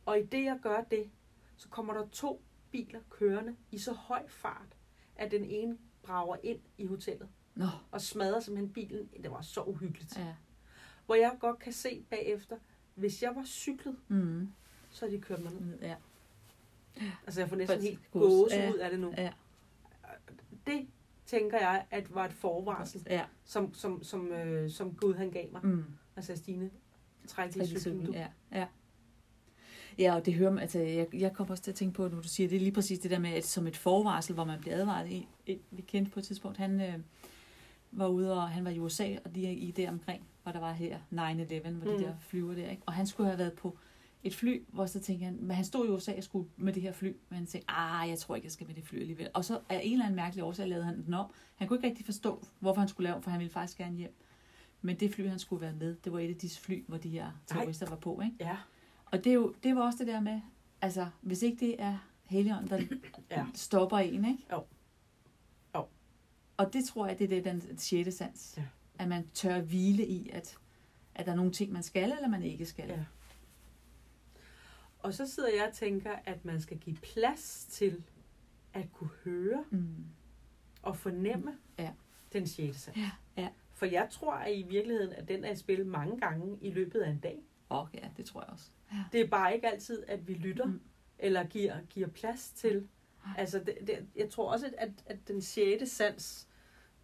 Og 0.06 0.20
i 0.20 0.24
det, 0.26 0.44
jeg 0.44 0.60
gør 0.62 0.82
det, 0.82 1.10
så 1.58 1.70
kommer 1.70 1.94
der 1.94 2.08
to 2.08 2.42
biler 2.72 3.00
kørende 3.10 3.56
i 3.72 3.78
så 3.78 3.94
høj 3.94 4.28
fart, 4.28 4.76
at 5.16 5.32
den 5.32 5.46
ene 5.46 5.78
brager 6.04 6.36
ind 6.44 6.60
i 6.78 6.86
hotellet 6.86 7.30
Nå, 7.56 7.66
og 7.92 8.02
smadrer 8.02 8.40
simpelthen 8.40 8.74
bilen. 8.74 9.10
Det 9.24 9.32
var 9.32 9.42
så 9.42 9.62
uhyggeligt. 9.64 10.18
ja. 10.18 10.36
Hvor 11.06 11.16
jeg 11.16 11.38
godt 11.40 11.60
kan 11.60 11.74
se 11.74 12.06
bagefter, 12.10 12.58
hvis 12.96 13.24
jeg 13.24 13.36
var 13.36 13.44
cyklet, 13.46 13.96
Mm. 14.08 14.52
så 14.90 15.06
havde 15.06 15.18
de 15.18 15.22
kørt 15.22 15.44
mig 15.44 15.54
ned. 15.54 15.80
Ja, 15.82 15.96
Altså 17.26 17.42
jeg 17.42 17.50
får 17.50 17.56
næsten 17.56 17.82
helt 17.82 18.00
gås- 18.16 18.54
ja. 18.54 18.72
ud 18.72 18.78
af 18.78 18.90
det 18.92 19.00
nu. 19.00 19.14
ja, 19.18 19.34
Det 20.68 20.88
tænker 21.26 21.58
jeg, 21.60 21.86
at 21.92 22.16
var 22.16 22.26
et 22.26 22.34
forvarsel, 22.34 23.04
ja. 23.10 23.26
som, 23.44 23.74
som, 23.74 24.04
som, 24.04 24.28
øh, 24.32 24.70
som 24.72 24.96
Gud 24.96 25.14
han 25.14 25.32
gav 25.32 25.52
mig. 25.52 25.62
Mm. 25.66 25.86
Altså 26.16 26.36
Stine, 26.36 26.72
træk 27.28 27.56
lige 27.56 27.80
cyklen. 27.80 28.14
Ja, 28.14 28.28
ja. 28.52 28.68
Ja, 30.00 30.16
og 30.16 30.26
det 30.26 30.34
hører 30.34 30.52
man, 30.52 30.60
altså, 30.60 30.80
jeg, 30.80 31.08
jeg 31.14 31.34
kommer 31.34 31.52
også 31.52 31.64
til 31.64 31.72
at 31.72 31.76
tænke 31.76 31.94
på, 31.94 32.08
når 32.08 32.22
du 32.22 32.28
siger, 32.28 32.50
det 32.50 32.56
er 32.56 32.60
lige 32.60 32.72
præcis 32.72 33.00
det 33.00 33.12
der 33.12 33.20
med, 33.20 33.30
at 33.30 33.46
som 33.46 33.68
et 33.68 33.78
forvarsel, 33.78 34.34
hvor 34.34 34.44
man 34.44 34.60
bliver 34.60 34.76
advaret 34.76 35.12
i, 35.12 35.28
vi 35.72 35.82
kendte 35.82 36.12
på 36.12 36.20
et 36.20 36.26
tidspunkt, 36.26 36.58
han 36.58 36.82
øh, 36.82 37.00
var 37.92 38.08
ude, 38.08 38.34
og 38.34 38.50
han 38.50 38.66
var 38.66 38.72
i 38.72 38.80
USA, 38.80 39.16
og 39.26 39.32
lige 39.34 39.56
i 39.56 39.72
det 39.72 39.90
omkring, 39.90 40.24
hvor 40.44 40.52
der 40.52 40.60
var 40.60 40.74
her 40.74 40.98
9-11, 40.98 41.14
hvor 41.14 41.92
mm. 41.92 41.98
de 41.98 42.04
der 42.04 42.14
flyver 42.20 42.54
der, 42.54 42.70
ikke? 42.70 42.84
Og 42.86 42.94
han 42.94 43.08
skulle 43.08 43.28
have 43.28 43.40
været 43.40 43.54
på 43.54 43.78
et 44.24 44.36
fly, 44.36 44.64
hvor 44.68 44.86
så 44.86 45.00
tænkte 45.00 45.26
han, 45.26 45.38
men 45.42 45.56
han 45.56 45.66
stod 45.66 45.88
i 45.88 45.90
USA 45.90 46.14
og 46.18 46.24
skulle 46.24 46.50
med 46.58 46.74
det 46.74 46.82
her 46.82 46.92
fly, 46.92 47.16
men 47.30 47.38
han 47.38 47.46
tænkte, 47.46 47.72
ah, 47.72 48.10
jeg 48.10 48.20
tror 48.20 48.36
ikke, 48.36 48.46
jeg 48.46 48.52
skal 48.52 48.68
med 48.68 48.76
det 48.76 48.84
fly 48.84 49.00
alligevel. 49.00 49.30
Og 49.34 49.46
så 49.46 49.60
af 49.70 49.82
en 49.84 49.92
eller 49.92 50.06
anden 50.06 50.16
mærkelig 50.16 50.44
årsag 50.44 50.68
lavede 50.68 50.86
han 50.86 51.06
den 51.06 51.14
om. 51.14 51.32
Han 51.56 51.68
kunne 51.68 51.78
ikke 51.78 51.88
rigtig 51.88 52.06
forstå, 52.06 52.46
hvorfor 52.60 52.82
han 52.82 52.88
skulle 52.88 53.10
lave, 53.10 53.22
for 53.22 53.32
han 53.32 53.40
ville 53.40 53.54
faktisk 53.54 53.78
gerne 53.78 53.98
hjem. 53.98 54.16
Men 54.82 55.00
det 55.00 55.14
fly, 55.14 55.28
han 55.28 55.40
skulle 55.40 55.62
være 55.62 55.74
med, 55.74 55.96
det 56.04 56.14
var 56.14 56.20
et 56.20 56.30
af 56.30 56.36
disse 56.36 56.62
fly, 56.62 56.84
hvor 56.88 56.98
de 56.98 57.10
her 57.10 57.32
terrorister 57.48 57.90
var 57.90 57.96
på, 57.96 58.22
ikke? 58.24 58.36
Ja, 58.40 58.58
Og 59.06 59.24
det, 59.24 59.30
er 59.30 59.34
jo, 59.34 59.54
det 59.64 59.76
var 59.76 59.82
også 59.82 60.00
det 60.00 60.08
der 60.08 60.20
med, 60.20 60.42
altså, 60.82 61.08
hvis 61.22 61.42
ikke 61.42 61.66
det 61.66 61.82
er 61.82 61.98
Helion, 62.26 62.68
der 62.68 62.82
Ja. 63.32 63.46
stopper 63.54 63.98
en, 63.98 64.26
ikke? 64.26 64.46
Jo. 64.52 64.64
Jo. 65.76 65.88
Og 66.58 66.74
det 66.74 66.86
tror 66.86 67.08
jeg, 67.08 67.20
det 67.20 67.26
er 67.26 67.42
det, 67.42 67.46
den 67.46 67.78
sjette 67.78 68.12
sans. 68.12 68.54
Ja. 68.58 68.64
At 69.00 69.08
man 69.08 69.28
tør 69.34 69.62
hvile 69.62 70.06
i, 70.08 70.30
at, 70.30 70.58
at 71.16 71.26
der 71.26 71.32
er 71.32 71.36
nogle 71.36 71.52
ting, 71.52 71.72
man 71.72 71.84
skal, 71.84 72.12
eller 72.12 72.28
man 72.28 72.44
ikke 72.44 72.66
skal. 72.66 72.90
Ja. 72.90 73.06
Og 75.00 75.14
så 75.14 75.28
sidder 75.28 75.50
jeg 75.56 75.68
og 75.68 75.74
tænker, 75.74 76.16
at 76.26 76.46
man 76.46 76.62
skal 76.62 76.78
give 76.78 76.96
plads 76.96 77.66
til 77.70 78.04
at 78.74 78.92
kunne 78.94 79.10
høre 79.26 79.64
Mm. 79.70 80.06
og 80.82 80.98
fornemme 80.98 81.58
Ja. 81.80 81.92
den 82.34 82.48
sjette 82.48 82.80
sans. 82.80 82.98
Ja, 82.98 83.12
ja. 83.38 83.50
For 83.74 83.86
jeg 83.86 84.08
tror 84.12 84.34
at 84.34 84.56
i 84.58 84.62
virkeligheden, 84.64 85.14
at 85.14 85.28
den 85.28 85.44
er 85.46 85.52
i 85.52 85.56
spil 85.56 85.86
mange 85.86 86.20
gange 86.20 86.58
i 86.62 86.70
løbet 86.72 87.00
af 87.02 87.10
en 87.10 87.20
dag. 87.20 87.40
Og 87.70 87.90
ja, 87.94 88.08
det 88.18 88.26
tror 88.26 88.42
jeg 88.42 88.50
også. 88.50 88.70
Ja. 88.96 89.04
Det 89.12 89.22
er 89.22 89.28
bare 89.28 89.56
ikke 89.56 89.68
altid, 89.72 90.04
at 90.08 90.28
vi 90.28 90.34
lytter 90.34 90.66
Mm. 90.66 90.82
eller 91.20 91.44
giver, 91.44 91.76
giver 91.90 92.08
plads 92.08 92.50
til 92.50 92.88
Altså, 93.38 93.60
det, 93.60 93.78
det, 93.88 94.06
jeg 94.16 94.30
tror 94.30 94.52
også, 94.52 94.74
at, 94.78 94.90
at 95.06 95.28
den 95.28 95.42
sjette 95.42 95.86
sans, 95.88 96.48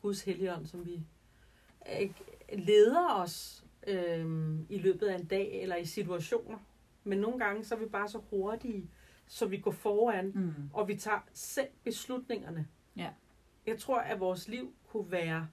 Guds 0.01 0.21
helligånd, 0.23 0.65
som 0.65 0.85
vi 0.85 0.99
øh, 2.01 2.09
leder 2.53 3.09
os 3.13 3.65
øh, 3.87 4.55
i 4.69 4.77
løbet 4.77 5.07
af 5.07 5.15
en 5.19 5.25
dag 5.25 5.61
eller 5.61 5.75
i 5.75 5.85
situationer. 5.85 6.57
Men 7.03 7.17
nogle 7.17 7.39
gange 7.45 7.63
så 7.63 7.75
er 7.75 7.79
vi 7.79 7.85
bare 7.85 8.07
så 8.09 8.19
hurtige, 8.29 8.89
så 9.27 9.45
vi 9.45 9.57
går 9.57 9.71
foran, 9.71 10.31
Mm. 10.35 10.53
og 10.73 10.87
vi 10.87 10.95
tager 10.95 11.19
selv 11.33 11.67
beslutningerne. 11.83 12.67
Ja. 12.95 13.09
Jeg 13.65 13.77
tror, 13.79 13.99
at 13.99 14.19
vores 14.19 14.47
liv 14.47 14.73
kunne 14.87 15.11
være 15.11 15.47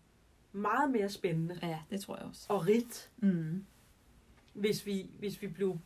meget 0.53 0.91
mere 0.91 1.09
spændende 1.09 1.59
Ja, 1.63 1.79
det 1.91 2.01
tror 2.01 2.17
jeg 2.17 2.27
også. 2.27 2.47
og 2.49 2.67
rigt, 2.67 3.11
Mm. 3.17 3.65
hvis 4.55 4.87
vi, 4.87 5.11
hvis 5.19 5.43
vi 5.43 5.47
blev 5.47 5.79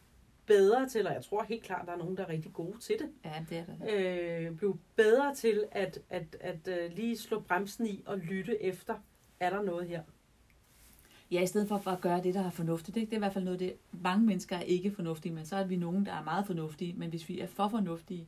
bedre 0.57 0.89
til, 0.89 1.07
og 1.07 1.15
jeg 1.15 1.25
tror 1.25 1.43
helt 1.43 1.63
klart, 1.63 1.81
at 1.81 1.87
der 1.87 1.93
er 1.93 1.97
nogen, 1.99 2.17
der 2.17 2.23
er 2.25 2.29
rigtig 2.29 2.53
gode 2.53 2.79
til 2.79 2.97
det, 2.99 3.09
Ja, 3.25 3.45
det 3.51 3.59
er 3.59 3.65
det. 3.65 4.47
øh, 4.51 4.57
blev 4.57 4.79
bedre 4.97 5.35
til 5.35 5.65
at, 5.73 5.99
at, 6.11 6.37
at 6.41 6.69
øh, 6.69 6.93
lige 6.97 7.19
slå 7.19 7.41
bremsen 7.41 7.87
i 7.87 8.03
og 8.07 8.19
lytte 8.19 8.63
efter, 8.63 8.95
er 9.41 9.51
der 9.51 9.63
noget 9.63 9.89
her? 9.89 10.03
Ja, 11.31 11.43
i 11.43 11.47
stedet 11.47 11.69
for 11.69 11.89
at 11.91 12.01
gøre 12.01 12.23
det, 12.23 12.35
der 12.35 12.45
er 12.47 12.51
fornuftigt. 12.51 12.97
Ikke? 12.97 13.07
Det 13.11 13.13
er 13.13 13.19
i 13.19 13.19
hvert 13.19 13.33
fald 13.33 13.45
noget, 13.45 13.61
det 13.61 13.75
mange 13.93 14.27
mennesker 14.27 14.57
er 14.57 14.61
ikke 14.63 14.91
fornuftige, 14.91 15.33
men 15.35 15.47
så 15.47 15.57
er 15.57 15.65
vi 15.65 15.77
nogen, 15.77 16.07
der 16.07 16.13
er 16.13 16.23
meget 16.25 16.47
fornuftige. 16.47 16.95
Men 16.97 17.11
hvis 17.11 17.29
vi 17.29 17.41
er 17.41 17.47
for 17.47 17.69
fornuftige, 17.69 18.27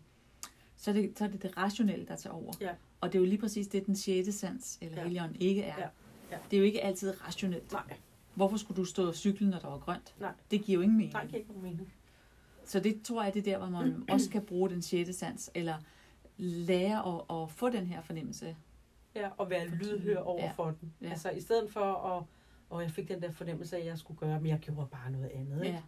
så 0.77 0.91
er 0.91 0.95
det 0.95 1.19
så 1.19 1.25
er 1.25 1.29
det, 1.29 1.43
det 1.43 1.57
rationelle, 1.57 2.07
der 2.07 2.17
tager 2.17 2.35
over. 2.35 2.53
Ja. 2.61 2.71
Og 3.01 3.13
det 3.13 3.19
er 3.19 3.21
jo 3.23 3.27
lige 3.29 3.39
præcis 3.39 3.67
det, 3.69 3.87
den 3.87 3.97
sjette 3.97 4.33
sans, 4.33 4.79
eller 4.83 4.97
Ja. 4.97 5.03
helligånden, 5.03 5.37
ikke 5.41 5.63
er. 5.63 5.75
Ja. 5.79 5.89
Ja. 6.31 6.37
Det 6.51 6.57
er 6.57 6.61
jo 6.61 6.65
ikke 6.65 6.85
altid 6.85 7.27
rationelt. 7.27 7.73
Nej, 7.73 7.83
Hvorfor 8.35 8.57
skulle 8.57 8.77
du 8.77 8.85
stå 8.85 9.09
og 9.09 9.15
cykle, 9.15 9.51
når 9.51 9.59
der 9.59 9.69
var 9.69 9.79
grønt? 9.79 10.15
Nej. 10.21 10.33
Det 10.51 10.63
giver 10.65 10.75
jo 10.77 10.83
ingen 10.83 10.97
mening. 10.97 11.13
nej, 11.13 11.23
det 11.23 11.31
giver 11.31 11.41
ikke 11.41 11.53
mening. 11.63 11.93
Så 12.65 12.81
det 12.81 13.03
tror 13.03 13.23
jeg, 13.23 13.35
det 13.35 13.41
er 13.41 13.53
der, 13.53 13.59
hvor 13.59 13.69
man 13.81 14.05
også 14.13 14.31
kan 14.31 14.43
bruge 14.43 14.71
den 14.71 14.83
sjette 14.83 15.13
sans, 15.13 15.51
eller 15.55 15.75
lære 16.37 17.15
at, 17.15 17.43
at 17.43 17.51
få 17.51 17.69
den 17.71 17.87
her 17.87 18.03
fornemmelse. 18.03 18.57
Ja, 19.15 19.29
og 19.37 19.51
være 19.51 19.67
lydhør 19.69 20.19
over 20.19 20.45
ja. 20.45 20.51
for 20.57 20.75
den. 20.81 20.95
Ja. 21.01 21.11
Altså 21.11 21.31
i 21.31 21.41
stedet 21.41 21.71
for 21.73 21.95
at, 21.95 22.25
og 22.71 22.83
jeg 22.83 22.91
fik 22.91 23.09
den 23.09 23.23
der 23.23 23.31
fornemmelse 23.33 23.77
af, 23.77 23.81
at 23.81 23.87
jeg 23.87 23.99
skulle 23.99 24.19
gøre, 24.19 24.41
men 24.41 24.47
jeg 24.51 24.59
gjorde 24.59 24.87
bare 24.93 25.11
noget 25.11 25.31
andet. 25.35 25.65
Ikke? 25.65 25.83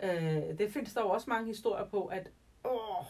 Ja. 0.00 0.48
Øh, 0.50 0.58
det 0.58 0.72
findes 0.72 0.94
der 0.94 1.00
jo 1.00 1.08
også 1.08 1.30
mange 1.30 1.46
historier 1.46 1.84
på, 1.86 2.04
at 2.04 2.30
åh, 2.64 3.04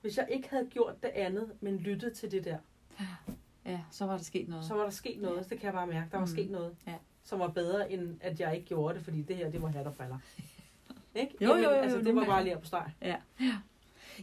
hvis 0.00 0.16
jeg 0.18 0.26
ikke 0.30 0.50
havde 0.50 0.66
gjort 0.70 1.02
det 1.02 1.08
andet, 1.08 1.52
men 1.60 1.76
lyttet 1.76 2.12
til 2.12 2.30
det 2.30 2.44
der, 2.44 2.58
ja, 3.66 3.80
så 3.90 4.06
var 4.06 4.16
der 4.16 4.22
sket 4.24 4.48
noget. 4.48 4.64
så 4.64 4.74
var 4.74 4.82
der 4.82 4.90
sket 4.90 5.20
noget. 5.22 5.36
Ja. 5.36 5.42
Det 5.42 5.48
kan 5.58 5.64
jeg 5.64 5.72
bare 5.72 5.86
mærke. 5.86 6.10
Der 6.10 6.16
var 6.18 6.24
Mm. 6.26 6.32
sket 6.32 6.50
noget, 6.50 6.76
Ja. 6.86 6.94
som 7.22 7.38
var 7.38 7.48
bedre, 7.48 7.92
end 7.92 8.16
at 8.20 8.40
jeg 8.40 8.54
ikke 8.56 8.66
gjorde 8.66 8.94
det, 8.94 9.04
fordi 9.04 9.22
det 9.22 9.36
her, 9.36 9.50
det 9.50 9.62
var 9.62 9.68
hat 9.68 9.86
og 9.86 9.94
briller. 9.94 10.18
Ikke? 11.14 11.34
Jo, 11.40 11.48
jo, 11.54 11.56
jo, 11.62 11.68
altså, 11.68 11.98
det 11.98 12.14
var 12.14 12.24
bare 12.24 12.44
lige 12.44 12.56
på 12.58 12.66
streg. 12.66 12.90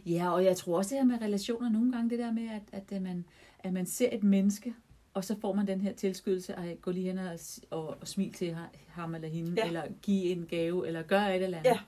Ja, 0.06 0.30
og 0.32 0.44
jeg 0.44 0.56
tror 0.56 0.76
også 0.76 0.94
det 0.94 0.98
her 0.98 1.04
med 1.06 1.22
relationer 1.22 1.68
nogle 1.70 1.92
gange, 1.92 2.10
det 2.10 2.18
der 2.18 2.32
med, 2.32 2.48
at, 2.50 2.62
at, 2.72 2.92
at, 2.92 3.02
man, 3.02 3.24
at 3.58 3.72
man 3.72 3.86
ser 3.86 4.08
et 4.12 4.22
menneske, 4.22 4.74
og 5.14 5.24
så 5.24 5.36
får 5.40 5.52
man 5.52 5.66
den 5.66 5.80
her 5.80 5.92
tilskydelse, 5.92 6.54
at 6.54 6.82
gå 6.82 6.90
lige 6.90 7.04
hen 7.06 7.18
og, 7.18 7.38
og, 7.70 7.88
og 8.00 8.08
smil 8.08 8.32
til 8.32 8.54
ha- 8.54 8.66
ham 8.88 9.14
eller 9.14 9.28
hende, 9.28 9.50
Ja. 9.50 9.60
ja. 9.62 9.66
eller 9.66 9.82
give 10.02 10.24
en 10.24 10.46
gave, 10.46 10.86
eller 10.86 11.02
gøre 11.02 11.36
et 11.36 11.42
eller 11.42 11.58
andet. 11.58 11.70
Ja. 11.70 11.78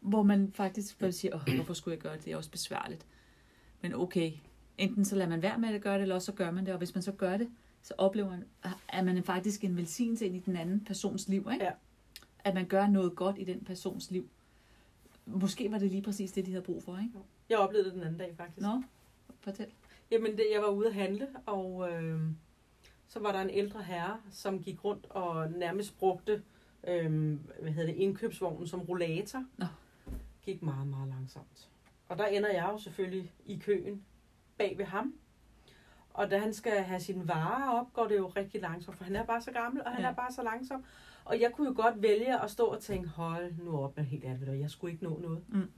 Hvor 0.00 0.22
man 0.22 0.52
faktisk 0.54 0.98
bare 0.98 1.12
siger, 1.12 1.34
Åh, 1.34 1.54
hvorfor 1.54 1.74
skulle 1.74 1.94
jeg 1.94 2.02
gøre 2.02 2.16
det? 2.16 2.24
Det 2.24 2.32
er 2.32 2.36
også 2.36 2.50
besværligt. 2.50 3.06
Men 3.82 3.94
okay, 3.94 4.32
enten 4.78 5.04
så 5.04 5.16
lader 5.16 5.28
man 5.30 5.42
være 5.42 5.58
med 5.58 5.68
at 5.68 5.80
gøre 5.82 5.94
det, 5.94 6.02
eller 6.02 6.18
så 6.18 6.32
gør 6.32 6.50
man 6.50 6.64
det. 6.66 6.72
Og 6.72 6.78
hvis 6.78 6.94
man 6.94 7.02
så 7.02 7.12
gør 7.12 7.36
det, 7.36 7.48
så 7.82 7.94
oplever 7.98 8.30
man, 8.30 8.44
at 8.88 9.04
man 9.04 9.22
faktisk 9.22 9.64
en 9.64 9.76
velsignelse 9.76 10.26
ind 10.26 10.36
i 10.36 10.38
den 10.38 10.56
anden 10.56 10.84
persons 10.84 11.28
liv. 11.28 11.48
Ikke? 11.52 11.64
Ja. 11.64 11.70
At 12.48 12.54
man 12.54 12.66
gør 12.66 12.86
noget 12.86 13.16
godt 13.16 13.38
i 13.38 13.44
den 13.44 13.64
persons 13.64 14.10
liv. 14.10 14.28
Måske 15.26 15.70
var 15.72 15.78
det 15.78 15.90
lige 15.90 16.02
præcis 16.02 16.32
det, 16.32 16.46
de 16.46 16.50
havde 16.50 16.64
brug 16.64 16.82
for, 16.82 16.96
ikke? 16.98 17.10
Jeg 17.48 17.58
oplevede 17.58 17.84
det 17.86 17.94
den 17.94 18.02
anden 18.02 18.18
dag, 18.18 18.34
faktisk. 18.36 18.66
Nå, 18.66 18.82
fortæl. 19.40 19.66
Jamen, 20.10 20.32
det, 20.32 20.46
jeg 20.54 20.62
var 20.62 20.68
ude 20.68 20.88
at 20.88 20.94
handle, 20.94 21.28
og 21.46 21.88
øh, 21.92 22.20
så 23.08 23.20
var 23.20 23.32
der 23.32 23.40
en 23.40 23.50
ældre 23.50 23.82
herre, 23.82 24.20
som 24.30 24.62
gik 24.62 24.84
rundt 24.84 25.06
og 25.10 25.50
nærmest 25.50 25.98
brugte 25.98 26.42
øh, 26.88 27.36
hvad 27.62 27.72
hedder 27.72 27.92
det, 27.92 27.96
indkøbsvognen 28.00 28.66
som 28.68 28.80
rollator. 28.80 29.44
Nå. 29.56 29.66
Gik 30.42 30.62
meget, 30.62 30.86
meget 30.86 31.08
langsomt. 31.08 31.68
Og 32.08 32.18
der 32.18 32.26
ender 32.26 32.48
jeg 32.50 32.68
jo 32.72 32.78
selvfølgelig 32.78 33.32
i 33.46 33.58
køen 33.58 34.02
bag 34.58 34.78
ved 34.78 34.84
ham. 34.84 35.14
Og 36.10 36.30
da 36.30 36.38
han 36.38 36.54
skal 36.54 36.82
have 36.82 37.00
sine 37.00 37.28
varer 37.28 37.80
op, 37.80 37.92
går 37.92 38.06
det 38.08 38.16
jo 38.16 38.26
rigtig 38.26 38.60
langsomt, 38.60 38.96
for 38.96 39.04
han 39.04 39.16
er 39.16 39.24
bare 39.24 39.40
så 39.42 39.52
gammel, 39.52 39.82
og 39.84 39.90
han 39.92 40.00
Ja. 40.02 40.08
er 40.10 40.14
bare 40.14 40.32
så 40.32 40.42
langsom. 40.42 40.84
Og 41.28 41.40
jeg 41.40 41.52
kunne 41.52 41.68
jo 41.68 41.74
godt 41.76 42.02
vælge 42.02 42.42
at 42.42 42.50
stå 42.50 42.64
og 42.64 42.80
tænke, 42.82 43.08
hold 43.08 43.54
nu 43.58 43.78
op, 43.78 43.96
men 43.96 44.04
helt 44.04 44.24
ærligt, 44.24 44.60
jeg 44.60 44.70
skulle 44.70 44.92
ikke 44.92 45.04
nå 45.04 45.18
noget. 45.18 45.44
Mm. 45.48 45.70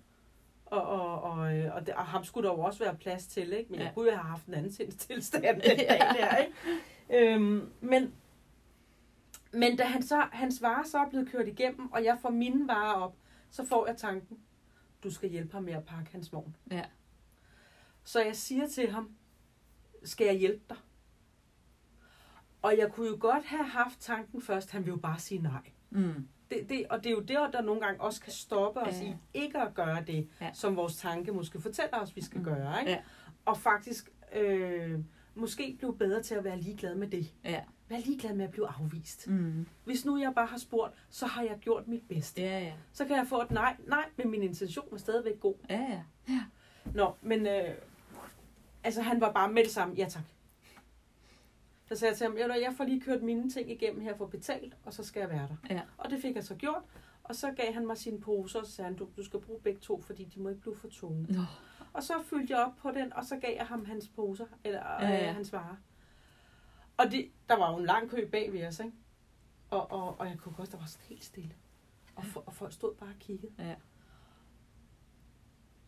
Og, 0.66 0.82
og, 0.82 1.22
og, 1.22 1.58
øh, 1.58 1.74
og, 1.74 1.86
det, 1.86 1.94
og 1.94 2.06
ham 2.06 2.24
skulle 2.24 2.48
der 2.48 2.54
jo 2.54 2.60
også 2.60 2.84
være 2.84 2.96
plads 2.96 3.26
til, 3.26 3.52
ikke? 3.52 3.70
Men 3.70 3.80
ja. 3.80 3.86
Jeg 3.86 3.94
kunne 3.94 4.10
jo 4.10 4.16
have 4.16 4.28
haft 4.28 4.46
en 4.46 4.54
anden 4.54 4.72
sindstilstand 4.72 5.44
den 5.62 5.76
dag 5.78 6.00
der, 6.18 6.36
ikke? 6.36 7.34
Øhm, 7.34 7.72
men, 7.80 8.14
men 9.52 9.76
da 9.76 9.84
han 9.84 10.02
så, 10.02 10.16
hans 10.32 10.62
varer 10.62 10.84
så 10.84 10.98
er 10.98 11.10
blevet 11.10 11.28
kørt 11.28 11.48
igennem, 11.48 11.92
og 11.92 12.04
jeg 12.04 12.18
får 12.22 12.30
mine 12.30 12.68
varer 12.68 12.94
op, 12.94 13.16
så 13.50 13.66
får 13.66 13.86
jeg 13.86 13.96
tanken, 13.96 14.38
du 15.04 15.10
skal 15.10 15.30
hjælpe 15.30 15.52
ham 15.52 15.62
med 15.62 15.72
at 15.72 15.84
pakke 15.84 16.12
hans 16.12 16.32
vogn. 16.32 16.56
Ja. 16.70 16.84
Så 18.04 18.22
jeg 18.22 18.36
siger 18.36 18.68
til 18.68 18.90
ham, 18.90 19.10
skal 20.04 20.26
jeg 20.26 20.36
hjælpe 20.36 20.64
dig? 20.68 20.76
Og 22.70 22.78
jeg 22.78 22.92
kunne 22.92 23.08
jo 23.08 23.16
godt 23.20 23.44
have 23.44 23.64
haft 23.64 24.00
tanken 24.00 24.42
først, 24.42 24.70
han 24.70 24.84
vil 24.84 24.90
jo 24.90 24.96
bare 24.96 25.18
sige 25.18 25.42
nej. 25.42 25.70
Mm. 25.90 26.28
Det, 26.50 26.68
det, 26.68 26.86
og 26.90 26.98
det 27.04 27.06
er 27.06 27.10
jo 27.10 27.20
der, 27.20 27.50
der 27.50 27.62
nogle 27.62 27.80
gange 27.80 28.00
også 28.00 28.20
kan 28.20 28.32
stoppe 28.32 28.80
os 28.80 29.00
Ja. 29.00 29.04
i 29.06 29.14
ikke 29.34 29.58
at 29.58 29.74
gøre 29.74 30.04
det, 30.06 30.28
Ja. 30.40 30.50
som 30.52 30.76
vores 30.76 30.96
tanke 30.96 31.32
måske 31.32 31.60
fortæller 31.60 31.98
os, 31.98 32.16
vi 32.16 32.22
skal 32.24 32.38
Mm. 32.38 32.44
gøre. 32.44 32.80
Ikke? 32.80 32.92
Ja. 32.92 32.98
Og 33.44 33.56
faktisk 33.58 34.10
øh, 34.36 34.98
måske 35.34 35.74
blive 35.78 35.96
bedre 35.96 36.22
til 36.22 36.34
at 36.34 36.44
være 36.44 36.60
ligeglad 36.60 36.94
med 36.94 37.08
det. 37.08 37.34
Ja. 37.44 37.60
Vær 37.88 37.98
ligeglad 37.98 38.34
med 38.34 38.44
at 38.44 38.50
blive 38.50 38.68
afvist. 38.68 39.28
Mm. 39.28 39.66
Hvis 39.84 40.04
nu 40.04 40.18
jeg 40.18 40.32
bare 40.34 40.46
har 40.46 40.58
spurgt, 40.58 40.94
så 41.10 41.26
har 41.26 41.42
jeg 41.42 41.58
gjort 41.60 41.88
mit 41.88 42.02
bedste. 42.08 42.42
Ja, 42.42 42.58
ja. 42.60 42.72
Så 42.92 43.04
kan 43.04 43.16
jeg 43.16 43.26
få 43.26 43.42
et 43.42 43.50
nej, 43.50 43.76
nej, 43.86 44.04
men 44.16 44.30
min 44.30 44.42
intention 44.42 44.94
er 44.94 44.98
stadigvæk 44.98 45.40
god. 45.40 45.54
Ja, 45.70 46.02
ja. 46.28 46.40
Nå, 46.94 47.12
men 47.22 47.46
øh, 47.46 47.74
altså 48.84 49.02
han 49.02 49.20
var 49.20 49.32
bare 49.32 49.52
med 49.52 49.62
det 49.64 49.70
samme, 49.72 49.94
ja 49.98 50.06
tak. 50.08 50.22
Så 51.92 51.96
sagde 51.98 52.10
jeg 52.10 52.16
til 52.18 52.24
ham, 52.26 52.34
"Ved 52.34 52.42
du 52.42 52.46
hvad, 52.48 52.60
jeg 52.60 52.74
får 52.76 52.84
lige 52.84 53.00
kørt 53.00 53.22
mine 53.22 53.50
ting 53.50 53.70
igennem 53.70 54.00
her 54.02 54.16
for 54.16 54.26
betalt, 54.26 54.76
og 54.84 54.92
så 54.94 55.04
skal 55.04 55.20
jeg 55.20 55.30
være 55.30 55.48
der. 55.48 55.74
Ja. 55.74 55.82
Og 55.98 56.10
det 56.10 56.22
fik 56.22 56.34
jeg 56.34 56.44
så 56.44 56.54
gjort, 56.54 56.82
og 57.24 57.34
så 57.34 57.52
gav 57.52 57.72
han 57.72 57.86
mig 57.86 57.98
sine 57.98 58.20
poser, 58.20 58.60
og 58.60 58.66
så 58.66 58.72
sagde 58.72 58.88
han, 58.88 58.96
du, 58.96 59.08
du 59.16 59.24
skal 59.24 59.40
bruge 59.40 59.60
begge 59.60 59.80
to, 59.80 60.00
fordi 60.00 60.24
de 60.24 60.40
må 60.40 60.48
ikke 60.48 60.60
blive 60.60 60.76
for 60.76 60.88
tunge. 60.88 61.26
Nå. 61.32 61.42
Og 61.92 62.02
så 62.02 62.12
fyldte 62.24 62.54
jeg 62.54 62.66
op 62.66 62.76
på 62.76 62.90
den, 62.90 63.12
og 63.12 63.24
så 63.24 63.36
gav 63.36 63.54
jeg 63.56 63.66
ham 63.66 63.84
hans 63.84 64.08
poser, 64.08 64.46
eller 64.64 64.80
Ja, 64.80 65.06
ja, 65.08 65.14
ja. 65.14 65.24
ja. 65.24 65.32
hans 65.32 65.52
varer. 65.52 65.76
Og 66.96 67.10
det, 67.10 67.30
der 67.48 67.56
var 67.58 67.72
jo 67.72 67.78
en 67.78 67.86
lang 67.86 68.10
kø 68.10 68.28
bag 68.32 68.52
ved 68.52 68.66
os, 68.66 68.80
ikke? 68.80 68.92
Og, 69.70 69.90
og, 69.90 70.20
og 70.20 70.26
jeg 70.28 70.38
kunne 70.38 70.54
godt, 70.54 70.72
der 70.72 70.78
var 70.78 70.86
sådan 70.86 71.06
helt 71.08 71.24
stille. 71.24 71.54
Og, 72.16 72.24
for, 72.24 72.42
og 72.46 72.54
folk 72.54 72.72
stod 72.72 72.94
bare 72.94 73.08
og 73.08 73.18
kiggede. 73.20 73.52
Ja. 73.58 73.74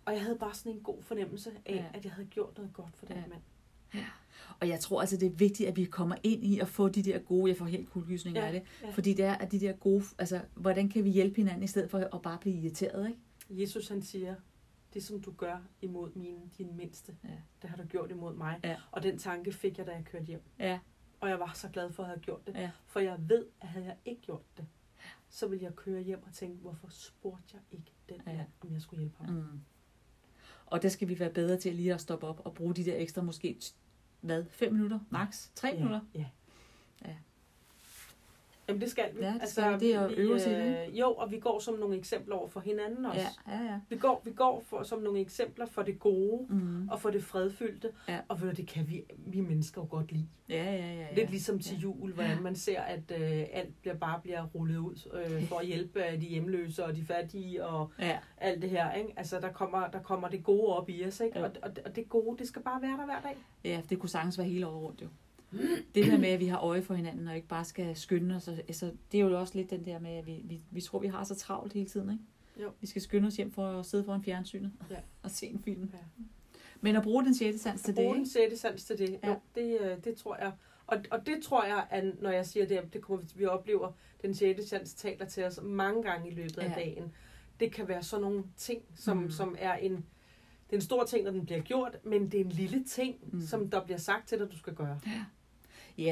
Og 0.05 0.13
jeg 0.13 0.23
havde 0.23 0.39
bare 0.39 0.55
sådan 0.55 0.73
en 0.73 0.83
god 0.83 1.03
fornemmelse 1.03 1.53
af, 1.67 1.75
Ja. 1.75 1.85
at 1.95 2.05
jeg 2.05 2.13
havde 2.13 2.29
gjort 2.29 2.57
noget 2.57 2.73
godt 2.73 2.97
for 2.97 3.07
den 3.07 3.17
Ja. 3.17 3.23
Ja. 3.95 3.99
mand. 3.99 4.07
Og 4.61 4.69
jeg 4.69 4.81
tror 4.81 5.01
altså, 5.01 5.17
det 5.17 5.27
er 5.27 5.31
vigtigt, 5.31 5.69
at 5.69 5.77
vi 5.77 5.85
kommer 5.85 6.17
ind 6.23 6.45
i 6.45 6.59
at 6.61 6.69
få 6.69 6.89
de 6.89 7.03
der 7.03 7.19
gode, 7.19 7.49
jeg 7.51 7.57
får 7.59 7.65
helt 7.65 7.91
kuldegysninger 7.91 8.41
Ja, 8.41 8.47
af 8.47 8.53
det, 8.53 8.63
ja. 8.83 8.91
fordi 8.91 9.15
det 9.15 9.25
er, 9.25 9.35
at 9.35 9.53
de 9.53 9.61
der 9.61 9.73
gode, 9.73 10.05
altså, 10.19 10.41
hvordan 10.55 10.89
kan 10.89 11.05
vi 11.05 11.11
hjælpe 11.11 11.37
hinanden, 11.37 11.63
i 11.63 11.67
stedet 11.67 11.91
for 11.91 11.99
at 11.99 12.23
bare 12.23 12.39
blive 12.41 12.55
irriteret, 12.57 13.09
ikke? 13.09 13.21
Jesus 13.63 13.89
han 13.89 14.03
siger, 14.03 14.35
det 14.95 15.03
som 15.05 15.21
du 15.23 15.31
gør 15.33 15.57
imod 15.83 16.11
mine, 16.15 16.39
din 16.59 16.77
mindste, 16.77 17.17
Ja. 17.25 17.29
det 17.63 17.71
har 17.71 17.77
du 17.77 17.83
gjort 17.85 18.11
imod 18.11 18.35
mig. 18.35 18.61
Ja. 18.65 18.77
Og 18.91 19.03
den 19.03 19.19
tanke 19.19 19.53
fik 19.53 19.79
jeg, 19.79 19.87
da 19.87 19.93
jeg 19.93 20.05
kørte 20.05 20.25
hjem. 20.25 20.43
Ja, 20.59 20.79
Og 21.21 21.29
jeg 21.29 21.39
var 21.41 21.53
så 21.55 21.69
glad 21.69 21.93
for 21.93 22.03
at 22.03 22.09
have 22.09 22.21
gjort 22.21 22.47
det. 22.47 22.55
Ja. 22.55 22.71
For 22.87 23.01
jeg 23.01 23.17
ved, 23.29 23.47
at 23.61 23.69
havde 23.69 23.87
jeg 23.87 23.97
ikke 24.05 24.21
gjort 24.23 24.43
det, 24.57 24.67
så 25.29 25.47
ville 25.49 25.65
jeg 25.65 25.75
køre 25.77 26.03
hjem 26.03 26.23
og 26.27 26.33
tænke, 26.33 26.57
hvorfor 26.61 26.89
spurgte 26.91 27.45
jeg 27.53 27.61
ikke 27.79 27.93
den 28.09 28.21
Ja. 28.27 28.33
ja. 28.33 28.45
om 28.61 28.73
jeg 28.73 28.83
skulle 28.83 29.01
hjælpe 29.01 29.17
ham? 29.25 29.35
mm. 29.35 29.61
Og 30.67 30.83
der 30.83 30.89
skal 30.89 31.09
vi 31.09 31.19
være 31.19 31.31
bedre 31.31 31.57
til 31.57 31.75
lige 31.75 31.95
at 31.95 32.01
stoppe 32.01 32.27
op 32.27 32.41
og 32.45 32.55
bruge 32.55 32.75
de 32.75 32.85
der 32.85 32.97
ekstra, 32.97 33.23
måske, 33.23 33.59
hvad, 34.23 34.45
fem 34.51 34.73
minutter, 34.73 34.99
max, 35.11 35.49
tre 35.55 35.69
ja. 35.69 35.75
minutter? 35.75 36.01
Ja. 36.15 36.27
Ja. 37.05 37.15
Jamen 38.73 38.81
det 38.81 38.91
skal 38.91 39.05
vi. 39.15 39.23
Altså, 39.23 39.61
Ja, 39.63 39.71
det 39.71 39.81
skal 39.81 39.81
vi. 39.81 39.87
Det 39.87 39.95
er 39.95 40.01
at 40.01 40.13
øve 40.19 40.35
os 40.35 40.47
i 40.47 40.51
det. 40.51 40.77
øh, 40.89 40.99
Jo, 40.99 41.13
og 41.13 41.31
vi 41.31 41.39
går 41.39 41.59
som 41.59 41.75
nogle 41.75 41.97
eksempler 41.97 42.37
over 42.37 42.49
for 42.49 42.61
hinanden 42.61 43.07
også. 43.07 43.21
Ja, 43.49 43.53
ja, 43.59 43.65
ja. 43.65 43.81
Vi 43.89 43.97
går, 43.97 44.23
vi 44.25 44.31
går 44.33 44.63
for, 44.67 44.83
som 44.83 44.99
nogle 45.03 45.21
eksempler 45.21 45.67
for 45.67 45.83
det 45.83 45.99
gode, 45.99 46.47
Mm. 46.49 46.89
og 46.89 47.01
for 47.01 47.11
det 47.11 47.25
fredfyldte. 47.25 47.91
Ja. 48.09 48.19
Og 48.29 48.41
du, 48.41 48.51
det 48.51 48.67
kan 48.69 48.89
vi, 48.89 49.03
vi 49.27 49.41
mennesker 49.41 49.81
jo 49.83 49.87
godt 49.91 50.13
lide. 50.13 50.27
Ja, 50.49 50.65
ja, 50.65 50.77
ja, 50.77 50.95
ja. 50.95 51.07
Lidt 51.15 51.31
ligesom 51.31 51.59
til 51.59 51.75
Ja. 51.77 51.81
jul, 51.81 52.13
hvordan 52.13 52.43
man 52.43 52.57
ser, 52.57 52.81
at 52.81 53.13
øh, 53.21 53.45
alt 53.53 53.81
bliver, 53.81 53.97
bare 53.97 54.21
bliver 54.23 54.47
rullet 54.55 54.77
ud 54.79 55.09
øh, 55.13 55.43
for 55.49 55.57
at 55.59 55.67
hjælpe 55.67 56.07
øh, 56.07 56.13
de 56.21 56.27
hjemløse 56.27 56.85
og 56.85 56.97
de 56.97 57.05
fattige 57.05 57.67
og 57.67 57.91
Ja, 57.99 58.19
alt 58.37 58.63
det 58.63 58.71
her. 58.71 58.93
Ikke? 58.93 59.13
Altså, 59.17 59.41
der 59.41 59.53
kommer, 59.53 59.89
der 59.89 60.03
kommer 60.03 60.29
det 60.29 60.45
gode 60.45 60.77
op 60.77 60.89
i 60.89 61.05
os, 61.07 61.21
ikke? 61.21 61.39
Jo. 61.39 61.45
Og, 61.45 61.51
og, 61.63 61.71
og 61.85 61.97
det 61.97 62.09
gode, 62.09 62.39
det 62.39 62.49
skal 62.49 62.63
bare 62.63 62.83
være 62.83 62.97
der 62.99 63.05
hver 63.05 63.21
dag. 63.21 63.37
ja, 63.65 63.81
det 63.91 63.99
kunne 63.99 64.09
sagtens 64.09 64.39
være 64.39 64.47
hele 64.47 64.67
året 64.67 64.83
rundt, 64.83 65.03
jo. 65.03 65.07
Det 65.95 66.07
der 66.07 66.19
med, 66.19 66.29
at 66.29 66.41
vi 66.41 66.47
har 66.47 66.59
øje 66.59 66.83
for 66.83 66.95
hinanden, 66.95 67.29
og 67.29 67.37
ikke 67.37 67.49
bare 67.49 67.65
skal 67.65 67.97
skynde 67.97 68.35
os. 68.37 68.49
Altså, 68.49 68.93
det 69.13 69.21
er 69.21 69.25
jo 69.25 69.41
også 69.41 69.59
lidt 69.59 69.71
den 69.71 69.85
der 69.85 69.99
med, 69.99 70.11
at 70.11 70.27
vi, 70.27 70.41
vi, 70.45 70.61
vi 70.71 70.81
tror, 70.81 70.99
vi 70.99 71.07
har 71.07 71.25
så 71.25 71.35
travlt 71.35 71.73
hele 71.73 71.87
tiden, 71.89 72.11
ikke? 72.11 72.23
Jo. 72.63 72.71
Vi 72.81 72.87
skal 72.87 73.03
skynde 73.03 73.27
os 73.27 73.37
hjem 73.37 73.53
for 73.53 73.67
at 73.79 73.87
sidde 73.87 74.05
foran 74.05 74.23
fjernsynet 74.23 74.73
Ja. 74.91 74.97
og 75.23 75.31
se 75.31 75.47
en 75.47 75.63
film. 75.65 75.91
Ja. 75.93 75.99
Men 76.81 76.97
at 76.97 77.03
bruge 77.03 77.25
den 77.25 77.35
sjette 77.35 77.59
sans 77.59 77.83
til 77.83 77.97
det, 77.97 78.05
Bruge 78.05 78.17
den 78.17 78.27
sjette 78.27 78.57
sans 78.57 78.85
til 78.85 78.99
det. 78.99 79.19
Ja. 79.23 79.29
Jo, 79.29 79.37
det, 79.55 79.79
øh, 79.81 80.05
det 80.05 80.17
tror 80.17 80.37
jeg. 80.37 80.53
Og, 80.87 80.99
og 81.11 81.27
det 81.27 81.43
tror 81.43 81.65
jeg, 81.65 81.87
at 81.91 82.23
når 82.23 82.31
jeg 82.31 82.47
siger 82.47 82.67
det, 82.67 82.81
det 82.93 83.03
kommer, 83.03 83.23
vi- 83.23 83.33
vi 83.37 83.45
oplever, 83.47 83.93
den 84.23 84.35
sjette 84.35 84.69
sans 84.69 84.95
taler 84.95 85.27
til 85.27 85.45
os 85.45 85.61
mange 85.63 86.03
gange 86.03 86.31
i 86.31 86.35
løbet 86.35 86.59
af 86.59 86.69
Ja. 86.69 86.75
dagen. 86.75 87.13
Det 87.61 87.73
kan 87.73 87.89
være 87.89 88.03
sådan 88.03 88.23
nogle 88.23 88.45
ting, 88.57 88.83
som, 88.95 89.17
Mm. 89.17 89.31
som 89.31 89.57
er 89.59 89.75
en, 89.75 89.93
det 89.93 90.73
er 90.73 90.77
en 90.77 90.81
stor 90.81 91.05
ting, 91.05 91.25
når 91.25 91.31
den 91.31 91.45
bliver 91.45 91.61
gjort, 91.61 91.97
men 92.05 92.31
det 92.33 92.41
er 92.41 92.45
en 92.45 92.51
lille 92.51 92.85
ting, 92.85 93.17
mm. 93.33 93.41
som 93.41 93.71
der 93.71 93.85
bliver 93.85 93.99
sagt 93.99 94.29
til 94.29 94.39
dig, 94.39 94.51
du 94.53 94.59
skal 94.59 94.75
gøre. 94.75 95.01
Ja, 95.07 95.25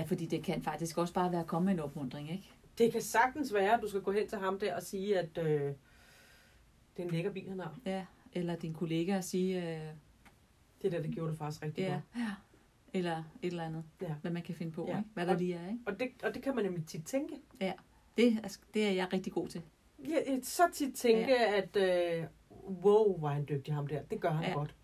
fordi 0.06 0.26
det 0.26 0.44
kan 0.44 0.62
faktisk 0.62 0.99
også 0.99 1.14
bare 1.14 1.32
være 1.32 1.40
at 1.40 1.46
komme 1.46 1.66
med 1.66 1.75
en 1.75 1.80
opmundring, 1.80 2.30
ikke? 2.32 2.50
Det 2.78 2.92
kan 2.92 3.02
sagtens 3.02 3.54
være, 3.54 3.75
at 3.75 3.80
du 3.82 3.88
skal 3.88 4.00
gå 4.00 4.12
hen 4.12 4.28
til 4.28 4.38
ham 4.38 4.58
der 4.58 4.76
og 4.76 4.82
sige, 4.82 5.18
at 5.18 5.38
øh, 5.38 5.60
det 5.60 5.72
er 6.99 7.02
en 7.02 7.10
lækker 7.10 7.30
bil, 7.32 7.49
han 7.49 7.60
har. 7.60 7.78
Ja. 7.87 8.04
Eller 8.32 8.56
din 8.56 8.75
kollega 8.75 9.16
at 9.18 9.25
sige, 9.25 9.76
øh, 9.76 9.87
Det 10.82 10.92
der, 10.92 11.02
det 11.02 11.10
gjorde 11.10 11.30
du 11.32 11.37
faktisk 11.37 11.62
rigtig 11.62 11.82
ja, 11.82 11.92
godt. 11.92 12.02
ja. 12.16 12.30
Eller 12.94 13.16
et 13.16 13.25
eller 13.50 13.64
andet, 13.64 13.84
Ja. 14.02 14.14
hvad 14.22 14.30
man 14.30 14.42
kan 14.42 14.54
finde 14.54 14.72
på, 14.72 14.87
Ja. 14.88 14.99
ikke? 14.99 15.08
Hvad 15.14 15.26
der 15.26 15.38
lige 15.38 15.54
er, 15.54 15.68
ikke? 15.68 15.80
Og 15.87 16.00
det, 16.00 16.08
og 16.22 16.34
det 16.34 16.42
kan 16.42 16.54
man 16.54 16.64
nemlig 16.64 16.87
tit 16.87 17.04
tænke. 17.04 17.34
Det, 18.16 18.28
er- 18.44 18.58
det 18.75 18.87
er 18.87 18.90
jeg 18.92 19.12
rigtig 19.12 19.32
god 19.32 19.49
til. 19.49 19.62
Ja, 20.08 20.40
så 20.42 20.62
tit 20.72 20.94
tænke, 20.94 21.30
ja. 21.32 21.56
at 21.62 21.76
øh, 21.76 22.25
wow, 22.84 23.18
hvor 23.18 23.28
er 23.28 23.32
han 23.32 23.46
dygtig 23.49 23.75
ham 23.75 23.87
der. 23.87 24.02
Det 24.02 24.20
gør 24.20 24.30
han 24.30 24.42
Ja. 24.44 24.49
ja. 24.49 24.54
godt. 24.54 24.75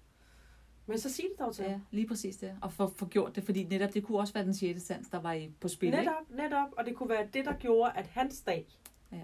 Men 0.86 0.98
så 0.98 1.12
sig 1.12 1.24
det 1.30 1.38
dog 1.46 1.54
til 1.54 1.64
Ja, 1.64 1.80
lige 1.90 2.08
præcis 2.08 2.36
det. 2.36 2.58
Og 2.62 2.72
få 2.72 2.86
få 2.88 3.06
gjort 3.06 3.36
det, 3.36 3.44
fordi 3.44 3.64
netop 3.64 3.94
det 3.94 4.04
kunne 4.04 4.18
også 4.18 4.34
være 4.34 4.44
den 4.44 4.54
sjette 4.54 4.80
sans, 4.80 5.08
der 5.08 5.20
var 5.20 5.32
i, 5.32 5.50
på 5.60 5.68
spil, 5.68 5.86
ikke? 5.86 5.98
Netop, 5.98 6.14
netop. 6.30 6.68
Og 6.78 6.84
det 6.84 6.96
kunne 6.96 7.08
være 7.08 7.28
det, 7.32 7.44
der 7.44 7.54
gjorde, 7.56 7.92
at 7.96 8.06
hans 8.06 8.40
dag 8.42 8.66
Ja. 9.12 9.20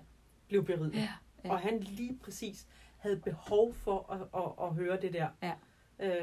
blev 0.49 0.64
beriget. 0.64 0.95
Ja, 0.95 1.09
ja. 1.45 1.50
Og 1.52 1.59
han 1.59 1.81
lige 1.81 2.19
præcis 2.23 2.66
havde 2.99 3.16
behov 3.16 3.75
for 3.75 4.12
at, 4.12 4.21
at, 4.42 4.66
at 4.69 4.75
høre 4.75 5.00
det 5.00 5.12
der. 5.12 5.28
Ja. 5.42 5.52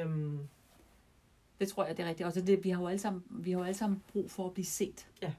Øhm, 0.02 0.40
Det 1.60 1.68
tror 1.68 1.86
jeg, 1.86 1.98
det 1.98 2.04
er 2.06 2.10
rigtigt. 2.10 2.28
Og 2.28 2.34
så 2.34 2.42
det, 2.42 2.64
vi 2.64 2.70
har 2.70 2.82
jo 2.82 2.88
alle 2.88 3.00
sammen, 3.00 3.24
vi 3.30 3.52
har 3.52 3.58
jo 3.60 3.64
alle 3.66 3.78
sammen 3.78 4.04
brug 4.08 4.32
for 4.32 4.46
at 4.48 4.54
blive 4.54 4.66
set. 4.66 5.08
Ja. 5.22 5.34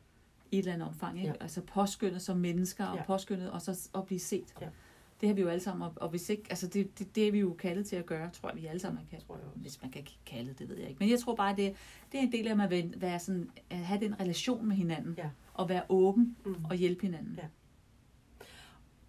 I 0.50 0.56
et 0.56 0.58
eller 0.58 0.72
andet 0.72 0.88
omfang, 0.88 1.18
ikke? 1.18 1.28
Ja. 1.28 1.42
Altså 1.42 1.60
påskyndet 1.62 2.22
som 2.22 2.36
mennesker, 2.36 2.86
og 2.86 2.96
Ja. 2.96 3.04
påskyndet 3.04 3.50
og 3.50 3.62
så 3.62 3.88
at 3.94 4.06
blive 4.06 4.18
set. 4.20 4.54
Ja. 4.60 4.68
Det 5.20 5.28
har 5.28 5.34
vi 5.34 5.40
jo 5.40 5.48
alle 5.48 5.60
sammen, 5.62 5.82
og, 5.82 5.92
og 5.96 6.08
hvis 6.08 6.28
ikke, 6.30 6.42
altså 6.50 6.66
det, 6.66 6.98
det, 6.98 7.14
det 7.16 7.28
er 7.28 7.32
vi 7.32 7.38
jo 7.38 7.54
kaldet 7.54 7.86
til 7.86 7.96
at 7.96 8.06
gøre, 8.06 8.30
tror 8.30 8.48
jeg, 8.48 8.56
vi 8.56 8.66
alle 8.66 8.80
sammen 8.80 9.02
kan. 9.10 9.20
tror 9.20 9.36
jeg 9.36 9.44
også. 9.46 9.58
Hvis 9.58 9.82
man 9.82 9.90
kan 9.90 10.06
kalde 10.26 10.48
det, 10.48 10.58
det 10.58 10.68
ved 10.68 10.76
jeg 10.76 10.88
ikke. 10.88 10.98
Men 10.98 11.10
jeg 11.10 11.18
tror 11.18 11.34
bare, 11.34 11.56
det, 11.56 11.74
det 12.12 12.18
er 12.20 12.24
en 12.24 12.32
del 12.32 12.46
af 12.48 12.64
at 12.64 12.70
være- 12.70 12.92
være 12.96 13.18
sådan, 13.18 13.50
at 13.70 13.76
have 13.78 14.00
den 14.00 14.20
relation 14.20 14.68
med 14.68 14.76
hinanden. 14.76 15.14
Ja. 15.18 15.30
Og 15.54 15.68
være 15.68 15.82
åben 15.88 16.36
Mm. 16.44 16.64
og 16.64 16.76
hjælpe 16.76 17.02
hinanden. 17.02 17.34
Ja. 17.42 17.46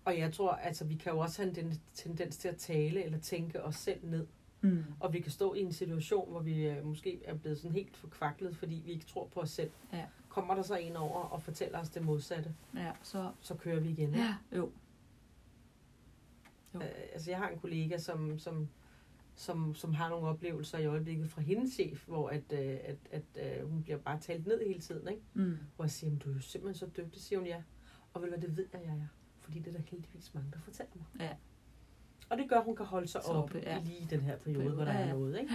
Og 0.06 0.18
jeg 0.20 0.34
tror, 0.34 0.51
altså, 0.51 0.86
vi 0.86 0.96
kan 0.96 1.12
jo 1.12 1.20
også 1.20 1.41
have 1.44 1.60
en 1.60 1.80
tendens 1.94 2.38
til 2.38 2.48
at 2.48 2.56
tale 2.58 3.03
eller 3.03 3.20
tænke 3.20 3.63
os 3.63 3.75
selv 3.75 4.00
ned. 4.03 4.27
Mm. 4.62 4.84
Og 5.00 5.13
vi 5.13 5.20
kan 5.20 5.32
stå 5.32 5.53
i 5.53 5.62
en 5.62 5.74
situation, 5.74 6.30
hvor 6.32 6.39
vi 6.39 6.68
øh, 6.68 6.86
måske 6.86 7.20
er 7.25 7.36
blevet 7.36 7.58
sådan 7.58 7.72
helt 7.75 7.98
forkvaklet, 7.98 8.58
fordi 8.58 8.82
vi 8.86 8.91
ikke 8.91 9.06
tror 9.06 9.27
på 9.34 9.39
os 9.39 9.50
selv. 9.50 9.72
Ja. 9.94 10.06
Kommer 10.30 10.56
der 10.56 10.62
så 10.62 10.75
en 10.75 10.96
over 10.96 11.20
og 11.20 11.41
fortæller 11.44 11.80
os 11.80 11.89
det 11.89 12.06
modsatte, 12.06 12.53
Ja, 12.75 12.91
så, 13.03 13.32
så 13.41 13.56
kører 13.56 13.80
vi 13.80 13.89
igen. 13.89 14.15
ja, 14.15 14.36
jo. 14.56 14.72
Jo. 16.75 16.80
Øh, 16.80 16.88
altså 17.13 17.32
jeg 17.32 17.38
har 17.40 17.50
en 17.50 17.60
kollega, 17.60 17.98
som, 17.98 18.40
som, 18.40 18.70
som, 19.36 19.75
som 19.75 19.94
har 19.94 20.10
nogle 20.10 20.28
oplevelser 20.28 20.78
i 20.78 20.86
øjeblikket 20.86 21.30
fra 21.30 21.42
hendes 21.42 21.74
chef, 21.74 22.08
hvor 22.08 22.30
at, 22.30 22.44
øh, 22.54 22.78
at, 22.84 22.98
at 23.12 23.60
øh, 23.62 23.70
hun 23.72 23.84
bliver 23.84 23.98
bare 23.98 24.20
talt 24.20 24.48
ned 24.48 24.68
hele 24.68 24.80
tiden. 24.80 25.08
Ikke? 25.08 25.22
Mm. 25.34 25.58
Hvor 25.75 25.86
jeg 25.86 25.92
siger, 25.92 26.10
"Men 26.12 26.20
du 26.20 26.30
er 26.30 26.34
jo 26.34 26.40
simpelthen 26.40 26.80
så 26.90 27.01
dygtig, 27.01 27.22
siger 27.22 27.40
hun 27.40 27.48
ja. 27.48 27.62
Og 28.13 28.20
hvad, 28.22 28.38
det 28.42 28.58
ved 28.58 28.66
jeg, 28.74 28.82
jeg 28.86 28.92
er. 28.94 29.08
Fordi 29.40 29.60
det 29.60 29.68
er 29.68 29.72
der 29.72 29.84
heldigvis 29.92 30.34
mange, 30.34 30.51
der 30.54 30.60
fortæller 30.60 30.92
mig. 30.96 31.06
Ja. 31.20 31.30
Og 32.30 32.38
det 32.38 32.50
gør, 32.50 32.56
at 32.58 32.63
hun 32.66 32.75
kan 32.75 32.86
holde 32.86 33.08
sig 33.08 33.22
Så 33.24 33.32
oppe 33.32 33.56
oppe, 33.58 33.70
ja. 33.70 33.80
i 33.80 33.84
lige 33.84 34.08
den 34.10 34.22
her 34.22 34.38
periode, 34.38 34.60
Periode, 34.60 34.75
hvor 34.75 34.86
der 34.86 34.92
ja, 34.94 35.00
er 35.00 35.06
ja. 35.08 35.13
noget. 35.13 35.40
Ikke? 35.40 35.54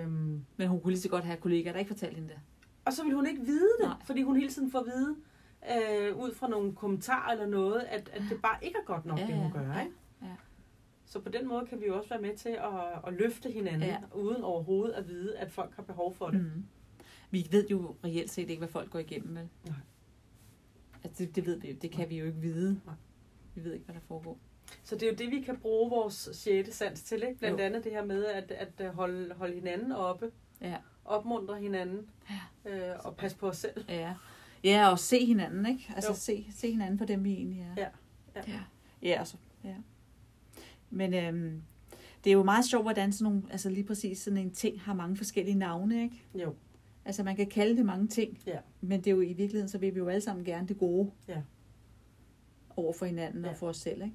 Øhm, 0.00 0.44
Men 0.56 0.68
hun 0.68 0.80
kunne 0.80 0.90
lige 0.92 1.00
så 1.00 1.08
godt 1.08 1.24
have 1.24 1.36
kollegaer, 1.36 1.72
der 1.72 1.78
ikke 1.78 1.88
fortalte 1.88 2.14
hende 2.14 2.28
det. 2.28 2.38
Og 2.84 2.92
så 2.92 3.04
vil 3.04 3.14
hun 3.14 3.26
ikke 3.26 3.40
vide 3.42 3.68
det, 3.80 3.86
Nej. 3.88 3.96
Fordi 4.04 4.22
hun 4.22 4.36
hele 4.36 4.48
tiden 4.50 4.70
får 4.70 4.78
at 4.78 4.86
vide, 4.86 5.16
øh, 6.08 6.16
ud 6.16 6.34
fra 6.34 6.48
nogle 6.48 6.74
kommentarer 6.74 7.32
eller 7.32 7.46
noget, 7.46 7.80
at, 7.80 8.08
at 8.12 8.22
det 8.30 8.42
bare 8.42 8.58
ikke 8.64 8.78
er 8.78 8.84
godt 8.86 9.04
nok, 9.06 9.18
Ja, 9.18 9.22
ja, 9.24 9.28
det 9.32 9.36
hun 9.36 9.46
ja, 9.54 9.58
gør. 9.58 9.72
ja, 9.72 9.80
Ikke? 9.84 9.96
Ja. 11.08 11.12
Så 11.12 11.20
på 11.20 11.28
den 11.28 11.48
måde 11.48 11.66
kan 11.66 11.80
vi 11.80 11.86
jo 11.86 11.96
også 11.96 12.08
være 12.08 12.20
med 12.20 12.36
til 12.36 12.48
at, 12.48 13.06
at 13.06 13.12
løfte 13.12 13.50
hinanden, 13.50 13.82
Ja. 13.82 13.86
ja. 14.12 14.16
uden 14.18 14.42
overhovedet 14.42 14.92
at 14.94 15.08
vide, 15.08 15.38
at 15.38 15.50
folk 15.52 15.76
har 15.76 15.82
behov 15.82 16.14
for 16.14 16.30
det. 16.30 16.40
Mm. 16.40 16.64
Vi 17.30 17.48
ved 17.50 17.68
jo 17.68 17.96
reelt 18.04 18.30
set 18.30 18.50
ikke, 18.50 18.60
hvad 18.60 18.68
folk 18.68 18.90
går 18.90 18.98
igennem, 18.98 19.34
vel? 19.36 19.48
Nej. 19.66 19.74
Altså, 21.04 21.24
det, 21.24 21.36
det 21.36 21.46
ved 21.46 21.60
vi 21.60 21.68
jo. 21.70 21.76
Det 21.82 21.90
kan 21.90 22.10
vi 22.10 22.18
jo 22.18 22.26
ikke 22.26 22.38
vide. 22.40 22.80
Nej. 22.86 22.94
Vi 23.54 23.64
ved 23.64 23.72
ikke, 23.72 23.84
hvad 23.84 23.94
der 23.94 24.00
foregår. 24.00 24.38
Så 24.84 24.94
det 24.94 25.02
er 25.02 25.06
jo 25.10 25.16
det, 25.16 25.30
vi 25.30 25.40
kan 25.40 25.56
bruge 25.56 25.90
vores 25.90 26.28
sjette 26.32 26.72
sans 26.72 27.02
til. 27.02 27.22
Ikke? 27.22 27.38
Blandt 27.38 27.60
Jo. 27.60 27.64
andet 27.64 27.84
det 27.84 27.92
her 27.92 28.04
med 28.04 28.24
at, 28.24 28.50
at 28.52 28.94
holde, 28.94 29.34
holde 29.34 29.54
hinanden 29.54 29.92
oppe, 29.92 30.30
Ja. 30.60 30.76
opmuntre 31.04 31.60
hinanden 31.60 32.10
øh, 32.64 32.80
og 33.04 33.16
passe 33.16 33.36
på 33.36 33.48
os 33.48 33.56
selv. 33.56 33.84
Ja, 33.88 34.14
ja 34.64 34.90
og 34.90 34.98
se 34.98 35.26
hinanden, 35.26 35.66
ikke? 35.66 35.92
Altså, 35.94 36.10
Jo. 36.10 36.16
se, 36.16 36.46
se 36.50 36.70
hinanden 36.70 36.98
på 36.98 37.04
dem, 37.04 37.24
vi 37.24 37.32
egentlig 37.32 37.60
er. 37.60 37.74
Ja, 37.82 37.88
ja. 38.36 38.42
ja. 38.52 38.60
Ja, 39.02 39.18
altså, 39.18 39.36
ja. 39.64 39.74
Men 40.90 41.14
øhm, 41.14 41.62
det 42.24 42.30
er 42.30 42.34
jo 42.34 42.42
meget 42.42 42.64
sjovt, 42.64 42.84
hvordan 42.84 43.12
sådan 43.12 43.32
nogle, 43.32 43.52
altså 43.52 43.70
lige 43.70 43.84
præcis 43.84 44.18
sådan 44.18 44.36
en 44.36 44.50
ting 44.50 44.80
har 44.80 44.94
mange 44.94 45.16
forskellige 45.16 45.54
navne, 45.58 46.02
ikke? 46.02 46.22
Jo, 46.34 46.54
Altså, 47.04 47.22
man 47.22 47.36
kan 47.36 47.46
kalde 47.46 47.76
det 47.76 47.86
mange 47.86 48.08
ting. 48.08 48.38
Ja. 48.46 48.58
Men 48.80 49.00
det 49.00 49.06
er 49.06 49.14
jo 49.14 49.20
i 49.20 49.32
virkeligheden, 49.32 49.68
så 49.68 49.78
vil 49.78 49.94
vi 49.94 49.98
jo 49.98 50.08
alle 50.08 50.20
sammen 50.20 50.44
gerne 50.44 50.68
det 50.68 50.78
gode. 50.78 51.10
Ja. 51.28 51.42
Over 52.76 52.92
for 52.92 53.06
hinanden 53.06 53.44
Ja. 53.44 53.50
og 53.50 53.56
for 53.56 53.68
os 53.68 53.76
selv, 53.76 54.02
ikke? 54.02 54.14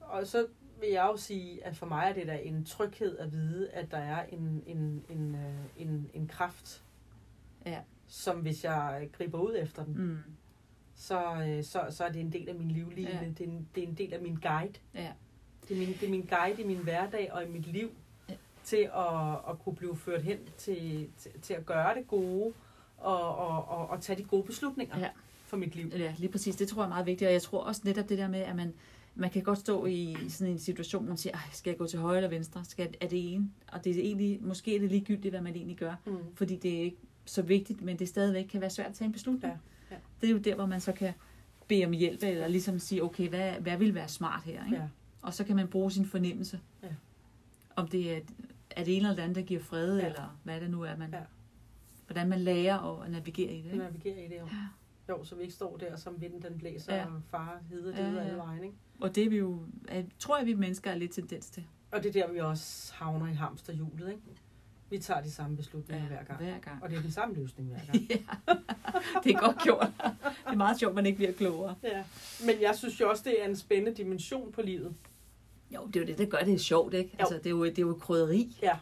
og 0.00 0.26
så 0.26 0.46
vil 0.80 0.88
jeg 0.88 1.08
jo 1.12 1.16
sige, 1.16 1.64
at 1.64 1.76
for 1.76 1.86
mig 1.86 2.08
er 2.10 2.12
det 2.12 2.26
da 2.26 2.36
en 2.42 2.64
tryghed 2.64 3.18
at 3.18 3.32
vide, 3.32 3.70
at 3.70 3.90
der 3.90 3.96
er 3.98 4.26
en, 4.26 4.62
en, 4.66 5.02
en, 5.10 5.34
øh, 5.34 5.54
en, 5.86 6.10
en 6.14 6.26
kraft, 6.26 6.84
Ja. 7.66 7.78
som 8.06 8.40
hvis 8.40 8.64
jeg 8.64 9.08
griber 9.12 9.38
ud 9.40 9.56
efter 9.58 9.84
den, 9.84 9.94
Mm. 9.96 10.18
Så, 11.00 11.34
øh, 11.48 11.64
så, 11.64 11.80
så 11.90 12.04
er 12.04 12.08
det 12.12 12.20
en 12.20 12.32
del 12.32 12.48
af 12.48 12.54
min 12.54 12.70
livline. 12.70 13.10
Ja. 13.10 13.18
Det, 13.38 13.40
er 13.40 13.44
en, 13.44 13.68
det 13.74 13.82
er 13.84 13.88
en 13.88 13.94
del 13.94 14.14
af 14.14 14.20
min 14.22 14.34
guide. 14.42 14.72
Ja. 14.94 15.08
Det 15.68 15.74
er 15.74 15.78
min, 15.78 15.88
det 15.88 16.02
er 16.02 16.10
min 16.10 16.28
guide 16.30 16.62
i 16.62 16.66
min 16.66 16.76
hverdag 16.76 17.32
og 17.32 17.44
i 17.44 17.48
mit 17.48 17.66
liv 17.66 17.90
Ja. 18.28 18.34
til 18.64 18.76
at, 18.96 19.32
at 19.50 19.58
kunne 19.64 19.76
blive 19.76 19.96
ført 19.96 20.22
hen 20.22 20.38
til, 20.58 21.08
til, 21.18 21.30
til 21.42 21.54
at 21.54 21.66
gøre 21.66 21.94
det 21.94 22.08
gode 22.08 22.52
og, 22.98 23.36
og, 23.36 23.68
og, 23.68 23.90
og 23.90 24.00
tage 24.00 24.18
de 24.18 24.24
gode 24.24 24.42
beslutninger 24.42 24.98
Ja. 24.98 25.08
for 25.46 25.56
mit 25.56 25.74
liv. 25.76 25.86
Ja, 25.96 26.14
lige 26.18 26.32
præcis. 26.32 26.56
Det 26.56 26.68
tror 26.68 26.82
jeg 26.82 26.86
er 26.86 26.88
meget 26.88 27.06
vigtigt. 27.06 27.28
Og 27.28 27.32
jeg 27.32 27.42
tror 27.42 27.58
også 27.60 27.80
netop 27.84 28.08
det 28.08 28.18
der 28.18 28.28
med, 28.28 28.40
at 28.40 28.56
man, 28.56 28.74
man 29.14 29.30
kan 29.30 29.42
godt 29.42 29.58
stå 29.58 29.86
i 29.86 30.16
sådan 30.28 30.52
en 30.52 30.58
situation, 30.58 31.02
hvor 31.02 31.08
man 31.10 31.16
siger, 31.18 31.34
"Ej, 31.34 31.40
skal 31.52 31.70
jeg 31.70 31.78
gå 31.78 31.86
til 31.86 31.98
højre 31.98 32.16
eller 32.16 32.30
venstre? 32.30 32.64
Skal, 32.64 32.94
er 33.00 33.08
det 33.08 33.32
ene? 33.34 33.50
Og 33.72 33.84
det 33.84 33.96
er 33.96 34.00
egentlig, 34.02 34.38
måske 34.42 34.76
er 34.76 34.80
det 34.80 34.90
ligegyldigt, 34.90 35.32
hvad 35.32 35.40
man 35.40 35.54
egentlig 35.56 35.76
gør. 35.76 35.94
Mm. 36.06 36.16
Fordi 36.34 36.56
det 36.56 36.78
er 36.78 36.80
ikke 36.82 36.96
så 37.24 37.42
vigtigt, 37.42 37.82
men 37.82 37.98
det 37.98 38.08
stadigvæk 38.08 38.44
kan 38.44 38.60
være 38.60 38.70
svært 38.70 38.86
at 38.88 38.94
tage 38.94 39.06
en 39.06 39.12
beslutning. 39.12 39.52
Ja, 39.52 39.58
ja. 39.90 39.96
Det 40.20 40.28
er 40.28 40.32
jo 40.32 40.38
der, 40.38 40.54
hvor 40.54 40.66
man 40.66 40.80
så 40.80 40.92
kan 40.92 41.12
bede 41.68 41.84
om 41.86 41.92
hjælp, 41.92 42.22
eller 42.22 42.48
ligesom 42.48 42.78
sige, 42.78 43.02
okay, 43.02 43.28
hvad, 43.28 43.52
hvad 43.52 43.78
vil 43.78 43.94
være 43.94 44.08
smart 44.08 44.42
her? 44.44 44.64
Ikke? 44.64 44.76
Ja. 44.76 44.88
Og 45.22 45.34
så 45.34 45.44
kan 45.44 45.56
man 45.56 45.68
bruge 45.68 45.90
sin 45.90 46.06
fornemmelse. 46.06 46.60
Ja. 46.82 46.88
Om 47.76 47.88
det 47.88 48.16
er, 48.16 48.20
er 48.70 48.84
det 48.84 48.96
ene 48.96 49.04
eller 49.08 49.14
det 49.16 49.22
andet, 49.22 49.36
der 49.36 49.42
giver 49.42 49.60
fred, 49.60 49.98
Ja. 49.98 50.06
eller 50.06 50.38
hvad 50.44 50.60
det 50.60 50.70
nu 50.70 50.82
er, 50.82 50.96
man, 50.96 51.10
Ja. 51.12 51.20
hvordan 52.06 52.28
man 52.28 52.40
lærer 52.40 53.02
at 53.02 53.10
navigere 53.10 53.52
i 53.52 53.58
det. 53.62 53.64
Ikke? 53.64 53.78
Navigere 53.78 54.24
i 54.24 54.28
det 54.28 54.38
jo. 54.40 54.48
Jo, 55.08 55.24
så 55.24 55.34
vi 55.34 55.42
ikke 55.42 55.54
står 55.54 55.76
der, 55.76 55.96
som 55.96 56.20
vinden 56.20 56.42
den 56.42 56.58
blæser, 56.58 56.94
Ja. 56.94 57.00
ja. 57.00 57.06
og 57.06 57.22
far 57.30 57.60
hedder 57.70 57.90
det 57.90 57.98
Ja, 57.98 58.04
ja, 58.10 58.12
ja. 58.12 58.20
alle 58.20 58.36
vejen, 58.38 58.64
ikke? 58.64 58.76
Og 59.00 59.14
det 59.14 59.24
er 59.24 59.30
vi 59.30 59.36
jo, 59.36 59.62
er, 59.88 60.02
tror 60.18 60.38
jeg, 60.38 60.46
vi 60.46 60.54
mennesker 60.54 60.90
er 60.90 60.94
lidt 60.96 61.12
tendens 61.12 61.50
til. 61.50 61.64
Og 61.92 62.02
det 62.02 62.16
er 62.16 62.26
der, 62.26 62.32
vi 62.32 62.38
også 62.38 62.94
havner 62.94 63.26
i 63.26 63.32
hamsterhjulet, 63.34 64.08
ikke? 64.08 64.22
Vi 64.90 64.98
tager 64.98 65.20
de 65.20 65.30
samme 65.30 65.56
beslutninger 65.56 66.04
ja, 66.04 66.08
hver 66.08 66.24
gang. 66.24 66.38
Hver 66.42 66.58
gang. 66.58 66.82
Og 66.82 66.90
det 66.90 66.98
er 66.98 67.02
den 67.02 67.10
samme 67.10 67.34
løsning 67.34 67.68
hver 67.68 67.78
gang. 67.92 68.10
ja, 68.10 68.16
det 69.24 69.32
er 69.34 69.38
godt 69.40 69.58
gjort. 69.62 69.90
Det 70.04 70.52
er 70.52 70.54
meget 70.56 70.78
sjovt, 70.78 70.90
at 70.90 70.94
man 70.94 71.06
ikke 71.06 71.16
bliver 71.16 71.32
klogere. 71.32 71.74
ja. 71.82 72.04
Men 72.46 72.54
jeg 72.62 72.74
synes 72.76 73.00
jo 73.00 73.10
også, 73.10 73.22
det 73.26 73.42
er 73.42 73.48
en 73.48 73.56
spændende 73.56 73.96
dimension 73.96 74.52
på 74.52 74.62
livet. 74.62 74.94
Jo, 75.74 75.86
det 75.86 75.96
er 75.96 76.00
jo 76.00 76.06
det, 76.06 76.18
der 76.18 76.26
gør 76.26 76.38
det 76.38 76.60
sjovt, 76.60 76.94
ikke? 76.94 77.10
Altså, 77.18 77.34
det 77.34 77.46
er 77.46 77.50
jo, 77.50 77.64
det 77.64 77.78
er 77.78 77.82
jo 77.82 77.98
krydderi. 78.00 78.56
Ja. 78.62 78.78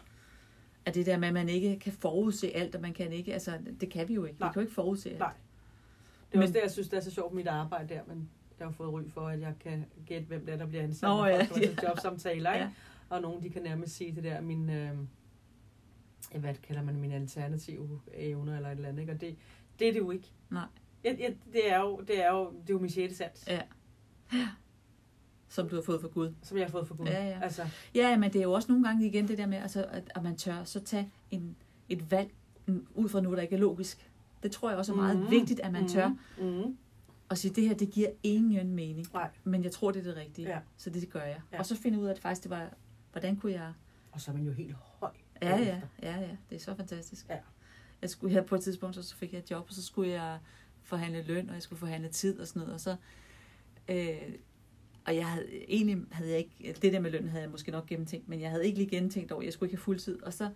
At 0.85 0.95
det 0.95 1.07
der 1.07 1.19
med, 1.19 1.29
at 1.29 1.35
man 1.35 1.49
ikke 1.49 1.79
kan 1.79 1.93
forudse 1.93 2.57
alt, 2.57 2.75
og 2.75 2.81
man 2.81 2.93
kan 2.95 3.13
ikke, 3.13 3.33
altså, 3.33 3.59
det 3.81 3.91
kan 3.91 4.09
vi 4.09 4.15
jo 4.15 4.25
ikke. 4.25 4.41
Nej. 4.41 4.49
Vi 4.49 4.53
kan 4.53 4.61
jo 4.63 4.65
ikke 4.67 4.75
forudse 4.75 5.11
alt. 5.11 5.19
Nej. 5.19 5.33
Det 6.33 6.39
er 6.39 6.43
også 6.43 6.49
Men- 6.49 6.55
det, 6.55 6.61
jeg 6.63 6.71
synes, 6.71 6.89
det 6.89 6.97
er 6.97 7.01
så 7.01 7.11
sjovt 7.11 7.35
med 7.35 7.43
mit 7.43 7.49
arbejde 7.49 7.95
der, 7.95 8.01
men 8.07 8.29
jeg 8.59 8.67
har 8.67 8.73
fået 8.73 8.93
ry 8.93 9.03
for, 9.11 9.21
at 9.29 9.41
jeg 9.41 9.55
kan 9.61 9.85
gætte, 10.07 10.27
hvem 10.27 10.47
det 10.47 10.53
er, 10.55 10.59
der 10.59 10.67
bliver 10.67 10.83
ansat, 10.83 11.09
Nå, 11.09 11.25
ja, 11.27 11.43
folk 11.45 11.63
ja. 11.83 11.89
jobsamtaler, 11.89 12.53
ikke? 12.53 12.65
Ja. 12.65 12.71
Og 13.09 13.23
nogen, 13.23 13.43
de 13.43 13.51
kan 13.51 13.63
nærmest 13.63 13.97
sige 13.97 14.15
det 14.17 14.25
der, 14.25 14.41
min, 14.41 14.71
øh, 14.71 14.91
hvad 16.35 16.55
kalder 16.55 16.83
man 16.83 16.97
mine 17.01 17.15
alternative 17.15 18.01
evner 18.15 18.57
eller 18.57 18.69
et 18.69 18.77
eller 18.77 18.89
andet, 18.89 19.01
ikke? 19.01 19.13
Og 19.13 19.21
det, 19.21 19.37
det 19.79 19.89
er 19.89 19.93
det 19.93 20.01
jo 20.01 20.11
ikke. 20.11 20.31
Nej. 20.51 20.67
Ja, 21.05 21.15
ja, 21.19 21.29
det 21.53 21.73
er 21.73 21.81
jo, 21.81 22.01
det 22.09 22.25
er 22.25 22.31
jo, 22.33 22.51
det 22.61 22.71
er 22.71 22.75
jo 22.75 22.79
min 22.79 22.91
sjette 22.91 23.15
sans, 23.17 23.45
Ja. 23.49 23.61
Som 25.49 25.69
du 25.69 25.75
har 25.75 25.83
fået 25.83 26.01
for 26.01 26.09
Gud. 26.09 26.35
som 26.43 26.57
jeg 26.59 26.67
har 26.67 26.71
fået 26.71 26.89
for 26.89 26.95
Gud. 26.97 27.07
Ja, 27.07 27.25
ja. 27.29 27.39
Altså, 27.43 27.63
Ja, 27.95 28.17
men 28.17 28.33
det 28.33 28.39
er 28.39 28.43
jo 28.43 28.53
også 28.53 28.73
nogle 28.73 28.87
gange 28.89 29.07
igen 29.07 29.29
det 29.29 29.39
der 29.39 29.47
med, 29.47 29.59
altså, 29.59 29.85
at, 29.85 30.13
at 30.15 30.23
man 30.23 30.37
tør 30.37 30.65
så 30.65 30.81
tage 30.81 31.11
en, 31.31 31.57
et 31.89 32.11
valg 32.11 32.31
mm, 32.67 32.87
ud 32.95 33.09
fra 33.09 33.21
noget, 33.21 33.37
der 33.37 33.43
ikke 33.43 33.55
er 33.57 33.61
logisk. 33.61 34.11
Det 34.43 34.51
tror 34.53 34.69
jeg 34.71 34.79
også 34.79 34.93
er 34.93 34.97
meget 34.97 35.17
Mhm. 35.19 35.31
vigtigt, 35.31 35.61
at 35.61 35.73
man 35.73 35.81
Mhm. 35.83 35.89
tør 35.91 36.09
mm, 36.41 36.77
at 37.31 37.39
sige, 37.39 37.55
det 37.55 37.69
her, 37.69 37.75
det 37.75 37.91
giver 37.91 38.09
ingen 38.23 38.73
mening. 38.75 39.07
Nej. 39.13 39.31
Men 39.45 39.65
jeg 39.65 39.73
tror, 39.73 39.91
det 39.91 40.01
er 40.01 40.05
det 40.05 40.17
rigtige. 40.17 40.49
Ja. 40.49 40.59
Så 40.77 40.91
det, 40.91 41.11
gør 41.11 41.23
jeg. 41.23 41.41
Ja. 41.53 41.59
Og 41.59 41.67
så 41.67 41.77
finde 41.77 41.99
ud 41.99 42.07
af, 42.07 42.11
at 42.11 42.19
faktisk 42.19 42.43
det 42.43 42.51
var, 42.51 42.71
hvordan 43.13 43.37
kunne 43.37 43.53
jeg 43.53 43.73
Og 44.13 44.21
så 44.21 44.31
er 44.31 44.35
man 44.35 44.45
jo 44.45 44.53
helt. 44.53 44.77
Ja, 45.43 45.57
ja, 45.59 45.81
ja, 46.03 46.21
ja. 46.21 46.37
Det 46.51 46.57
er 46.57 46.61
så 46.61 46.75
fantastisk. 46.75 47.27
Ja. 47.29 47.39
Jeg 48.03 48.11
skulle 48.11 48.33
her 48.35 48.43
på 48.43 48.55
et 48.55 48.63
tidspunkt, 48.63 48.97
så 48.97 49.17
fik 49.17 49.33
jeg 49.33 49.39
et 49.39 49.51
job, 49.51 49.65
og 49.69 49.75
så 49.75 49.83
skulle 49.83 50.11
jeg 50.11 50.39
forhandle 50.83 51.23
løn, 51.23 51.49
og 51.49 51.55
jeg 51.55 51.63
skulle 51.63 51.79
forhandle 51.79 52.09
tid 52.09 52.41
og 52.41 52.47
sådan 52.47 52.61
noget. 52.61 52.75
Og 52.75 52.81
så, 52.81 52.97
øh, 53.89 54.35
og 55.07 55.17
jeg 55.17 55.27
havde, 55.27 55.47
egentlig 55.69 55.99
havde 56.13 56.31
jeg 56.31 56.39
ikke, 56.39 56.75
det 56.83 56.93
der 56.93 57.01
med 57.01 57.11
løn 57.11 57.29
havde 57.29 57.43
jeg 57.43 57.51
måske 57.51 57.71
nok 57.71 57.87
gennemtænkt, 57.87 58.29
men 58.29 58.41
jeg 58.41 58.51
havde 58.51 58.67
ikke 58.67 58.79
lige 58.79 58.91
gennemtænkt 58.91 59.33
over, 59.33 59.43
jeg 59.43 59.53
skulle 59.53 59.69
ikke 59.69 59.77
have 59.77 59.83
fuldtid. 59.85 60.23
Og 60.23 60.33
så, 60.33 60.51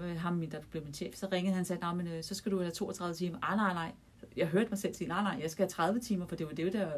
øh, 0.00 0.16
ham, 0.16 0.32
min, 0.34 0.50
der 0.50 0.60
blev 0.70 0.84
min 0.84 0.94
chef, 0.94 1.14
så 1.14 1.28
ringede 1.32 1.54
han 1.54 1.60
og 1.60 1.66
sagde, 1.66 1.82
"Nå, 1.82 1.92
men 1.92 2.06
øh, 2.06 2.22
så 2.24 2.34
skal 2.34 2.52
du 2.52 2.58
have 2.60 2.70
32 2.70 3.14
timer. 3.14 3.38
Ah, 3.42 3.56
nej, 3.56 3.72
nej. 3.74 3.92
Jeg 4.36 4.46
hørte 4.46 4.68
mig 4.70 4.78
selv 4.78 4.94
sige, 4.94 5.08
nej, 5.08 5.22
nej, 5.22 5.38
jeg 5.42 5.50
skal 5.50 5.62
have 5.62 5.70
30 5.70 6.00
timer, 6.00 6.26
for 6.26 6.36
det 6.36 6.46
var 6.46 6.52
det, 6.52 6.72
der, 6.72 6.92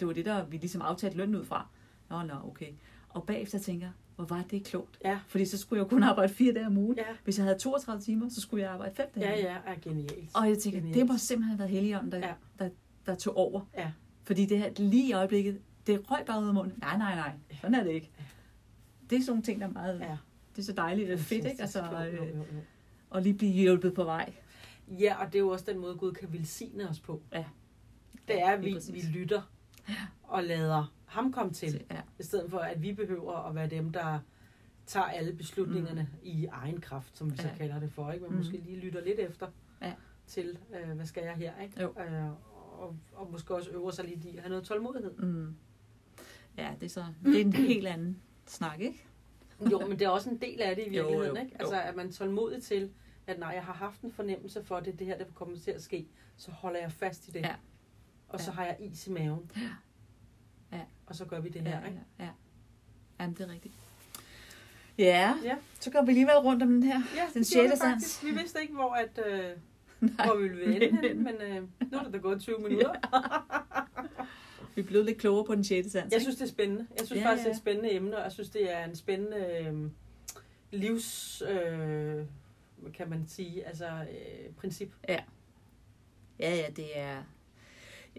det 0.00 0.06
var 0.08 0.12
det, 0.14 0.24
der 0.24 0.44
vi 0.44 0.56
ligesom 0.56 0.82
aftalte 0.82 1.16
løn 1.16 1.34
ud 1.34 1.44
fra. 1.44 1.68
Nå, 2.10 2.22
nå, 2.22 2.34
okay. 2.44 2.72
Og 3.08 3.26
bagefter 3.26 3.58
tænker 3.58 3.88
hvor 4.16 4.24
var 4.26 4.44
det 4.50 4.64
klogt. 4.64 4.98
Ja, 5.04 5.18
Fordi 5.26 5.44
så 5.44 5.58
skulle 5.58 5.78
jeg 5.78 5.84
jo 5.84 5.88
kun 5.88 6.02
arbejde 6.02 6.32
fire 6.34 6.52
dage 6.54 6.66
om 6.66 6.76
ugen. 6.78 6.96
ja, 6.96 7.02
Hvis 7.24 7.38
jeg 7.38 7.44
havde 7.46 7.58
32 7.58 8.02
timer, 8.02 8.28
så 8.28 8.40
skulle 8.40 8.62
jeg 8.64 8.72
arbejde 8.72 8.94
fem 8.94 9.06
dage. 9.14 9.30
ja, 9.30 9.52
ja, 9.52 9.56
er 9.66 9.74
genialt. 9.82 10.30
Og 10.34 10.48
jeg 10.48 10.58
tænker, 10.58 10.78
Genialt. 10.80 10.96
det 10.98 11.06
må 11.06 11.16
simpelthen 11.18 11.48
have 11.50 11.58
været 11.58 11.70
Helligånden, 11.70 12.12
der, 12.12 12.18
Ja. 12.18 12.32
der, 12.58 12.70
der 13.06 13.14
tog 13.14 13.36
over. 13.36 13.60
Ja. 13.76 13.90
Fordi 14.24 14.46
det 14.46 14.58
her 14.58 14.70
lige 14.76 15.08
i 15.08 15.12
øjeblikket, 15.12 15.60
det 15.86 16.10
røg 16.10 16.24
bare 16.26 16.42
ud 16.42 16.48
af 16.48 16.54
munden. 16.54 16.74
Nej, 16.80 16.98
nej, 16.98 17.14
nej. 17.14 17.32
Sådan 17.60 17.74
er 17.74 17.82
det 17.84 17.90
ikke. 17.92 18.10
Det 19.10 19.16
er 19.16 19.20
sådan 19.20 19.30
nogle 19.30 19.42
ting, 19.42 19.60
der 19.60 19.66
er 19.66 19.70
meget... 19.72 20.00
Ja. 20.00 20.16
Det 20.56 20.62
er 20.62 20.66
så 20.66 20.72
dejligt 20.72 21.10
og 21.10 21.18
fedt, 21.18 21.44
ikke? 21.44 21.60
Altså, 21.62 21.82
Jo, 21.84 21.98
jo, 21.98 22.24
jo, 22.24 22.40
øh, 22.40 22.44
og 23.10 23.22
lige 23.22 23.34
blive 23.34 23.52
hjulpet 23.52 23.94
på 23.94 24.04
vej. 24.04 24.32
Ja, 24.88 25.20
og 25.20 25.26
det 25.26 25.34
er 25.34 25.38
jo 25.38 25.48
også 25.48 25.64
den 25.68 25.78
måde, 25.78 25.94
Gud 25.94 26.12
kan 26.12 26.32
velsigne 26.32 26.88
os 26.88 27.00
på. 27.00 27.22
Ja. 27.32 27.44
Det 28.28 28.40
er, 28.42 28.46
at 28.50 28.64
vi, 28.64 28.76
vi 28.92 29.00
lytter 29.00 29.42
og 30.22 30.44
lader 30.44 30.92
ham 31.08 31.32
komme 31.32 31.52
til, 31.52 31.84
Ja. 31.90 32.00
i 32.18 32.22
stedet 32.22 32.50
for, 32.50 32.58
at 32.58 32.82
vi 32.82 32.92
behøver 32.92 33.48
at 33.48 33.54
være 33.54 33.66
dem, 33.66 33.92
der 33.92 34.18
tager 34.86 35.06
alle 35.06 35.32
beslutningerne 35.32 36.08
mm. 36.12 36.18
i 36.22 36.46
egen 36.46 36.80
kraft, 36.80 37.16
som 37.18 37.32
vi 37.32 37.36
så 37.36 37.48
Ja. 37.48 37.54
kalder 37.56 37.80
det 37.80 37.92
for. 37.92 38.12
Ikke? 38.12 38.22
Men 38.22 38.30
Mm. 38.32 38.36
måske 38.38 38.56
lige 38.56 38.76
lytter 38.80 39.04
lidt 39.04 39.18
efter 39.18 39.46
Ja. 39.82 39.92
til, 40.26 40.58
øh, 40.80 40.90
hvad 40.96 41.06
skal 41.06 41.22
jeg 41.24 41.34
her? 41.34 41.52
Ikke? 41.62 41.82
Jo. 41.82 41.88
Øh, 42.00 42.30
og, 42.80 42.96
og 43.12 43.32
måske 43.32 43.54
også 43.54 43.70
øver 43.70 43.90
sig 43.90 44.04
lidt 44.04 44.24
i 44.24 44.36
at 44.36 44.42
have 44.42 44.48
noget 44.50 44.64
tålmodighed. 44.64 45.16
Mm. 45.16 45.54
Ja, 46.58 46.74
det 46.80 46.86
er 46.86 46.90
så... 46.90 47.04
Det 47.24 47.36
er 47.40 47.44
en 47.44 47.52
helt 47.72 47.86
anden 47.86 48.22
snak, 48.46 48.80
ikke? 48.80 49.04
Jo, 49.70 49.78
men 49.86 49.98
det 49.98 50.02
er 50.02 50.08
også 50.08 50.30
en 50.30 50.36
del 50.40 50.62
af 50.62 50.76
det 50.76 50.86
i 50.86 50.90
virkeligheden. 50.90 51.36
jo, 51.36 51.42
ikke? 51.42 51.52
jo. 51.52 51.58
Altså, 51.60 51.80
at 51.82 51.96
man 51.96 52.12
tålmodig 52.12 52.62
til, 52.62 52.90
at 53.26 53.38
når 53.38 53.50
jeg 53.50 53.62
har 53.64 53.72
haft 53.72 54.00
en 54.02 54.12
fornemmelse 54.12 54.64
for, 54.64 54.76
at 54.76 54.84
det 54.84 54.92
er 54.92 54.96
det 54.96 55.06
her, 55.06 55.18
der 55.18 55.24
kommer 55.34 55.58
til 55.58 55.70
at 55.70 55.82
ske, 55.82 56.06
så 56.36 56.50
holder 56.50 56.80
jeg 56.80 56.92
fast 56.92 57.28
i 57.28 57.30
det. 57.30 57.40
Ja. 57.40 57.54
Og 58.28 58.40
så 58.40 58.50
Ja. 58.50 58.54
har 58.54 58.64
jeg 58.64 58.76
is 58.80 59.06
i 59.06 59.10
maven. 59.10 59.50
Ja. 59.56 59.60
Ja. 61.08 61.10
Og 61.10 61.14
så 61.14 61.24
gør 61.24 61.40
vi 61.40 61.48
det 61.48 61.62
her. 61.62 61.80
ja, 61.80 61.86
Ikke? 61.86 62.00
ja, 62.18 62.24
ja. 62.24 62.30
Jamen, 63.20 63.36
det 63.36 63.48
er 63.48 63.52
rigtigt. 63.52 63.74
Ja, 64.98 65.34
Ja. 65.44 65.56
så 65.80 65.90
går 65.90 66.02
vi 66.02 66.08
alligevel 66.10 66.34
rundt 66.38 66.62
om 66.62 66.68
den 66.68 66.82
her. 66.82 67.02
Ja, 67.16 67.20
Den 67.20 67.26
det 67.26 67.32
gjorde 67.34 67.44
sjette 67.44 67.70
vi 67.70 67.76
faktisk. 67.80 68.20
sans. 68.20 68.24
Vi 68.32 68.38
vidste 68.38 68.60
ikke, 68.62 68.74
hvor, 68.74 68.92
at, 68.94 69.20
øh, 69.26 69.50
Nej, 70.16 70.26
hvor 70.26 70.36
vi 70.36 70.48
ville 70.48 70.88
ende, 70.88 71.14
men- 71.14 71.40
øh, 71.42 71.62
nu 71.92 71.98
er 71.98 72.02
det 72.04 72.12
da 72.12 72.18
gået 72.18 72.40
20 72.40 72.58
minutter. 72.58 72.92
Vi 74.74 74.82
er 74.82 74.86
blevet 74.86 75.06
lidt 75.06 75.18
klogere 75.18 75.44
på 75.44 75.54
den 75.54 75.64
sjette 75.64 75.90
sans. 75.90 76.12
Jeg 76.12 76.20
synes, 76.20 76.36
det 76.36 76.44
er 76.44 76.48
spændende. 76.48 76.86
Jeg 76.98 77.06
synes 77.06 77.22
Ja, 77.22 77.28
faktisk, 77.30 77.44
det 77.44 77.46
er 77.46 77.50
ja. 77.50 77.54
et 77.56 77.58
spændende 77.60 77.92
emne, 77.92 78.16
og 78.16 78.22
jeg 78.24 78.32
synes, 78.32 78.50
det 78.50 78.72
er 78.74 78.84
en 78.84 78.96
spændende 78.96 79.36
øh, 79.66 79.90
livs... 80.80 81.42
Øh, 81.48 82.24
kan 82.94 83.10
man 83.10 83.24
sige? 83.28 83.66
Altså, 83.66 83.86
øh, 83.86 84.52
princip. 84.56 84.92
Ja, 85.08 85.18
ja, 86.38 86.66
det 86.76 86.98
er... 86.98 87.22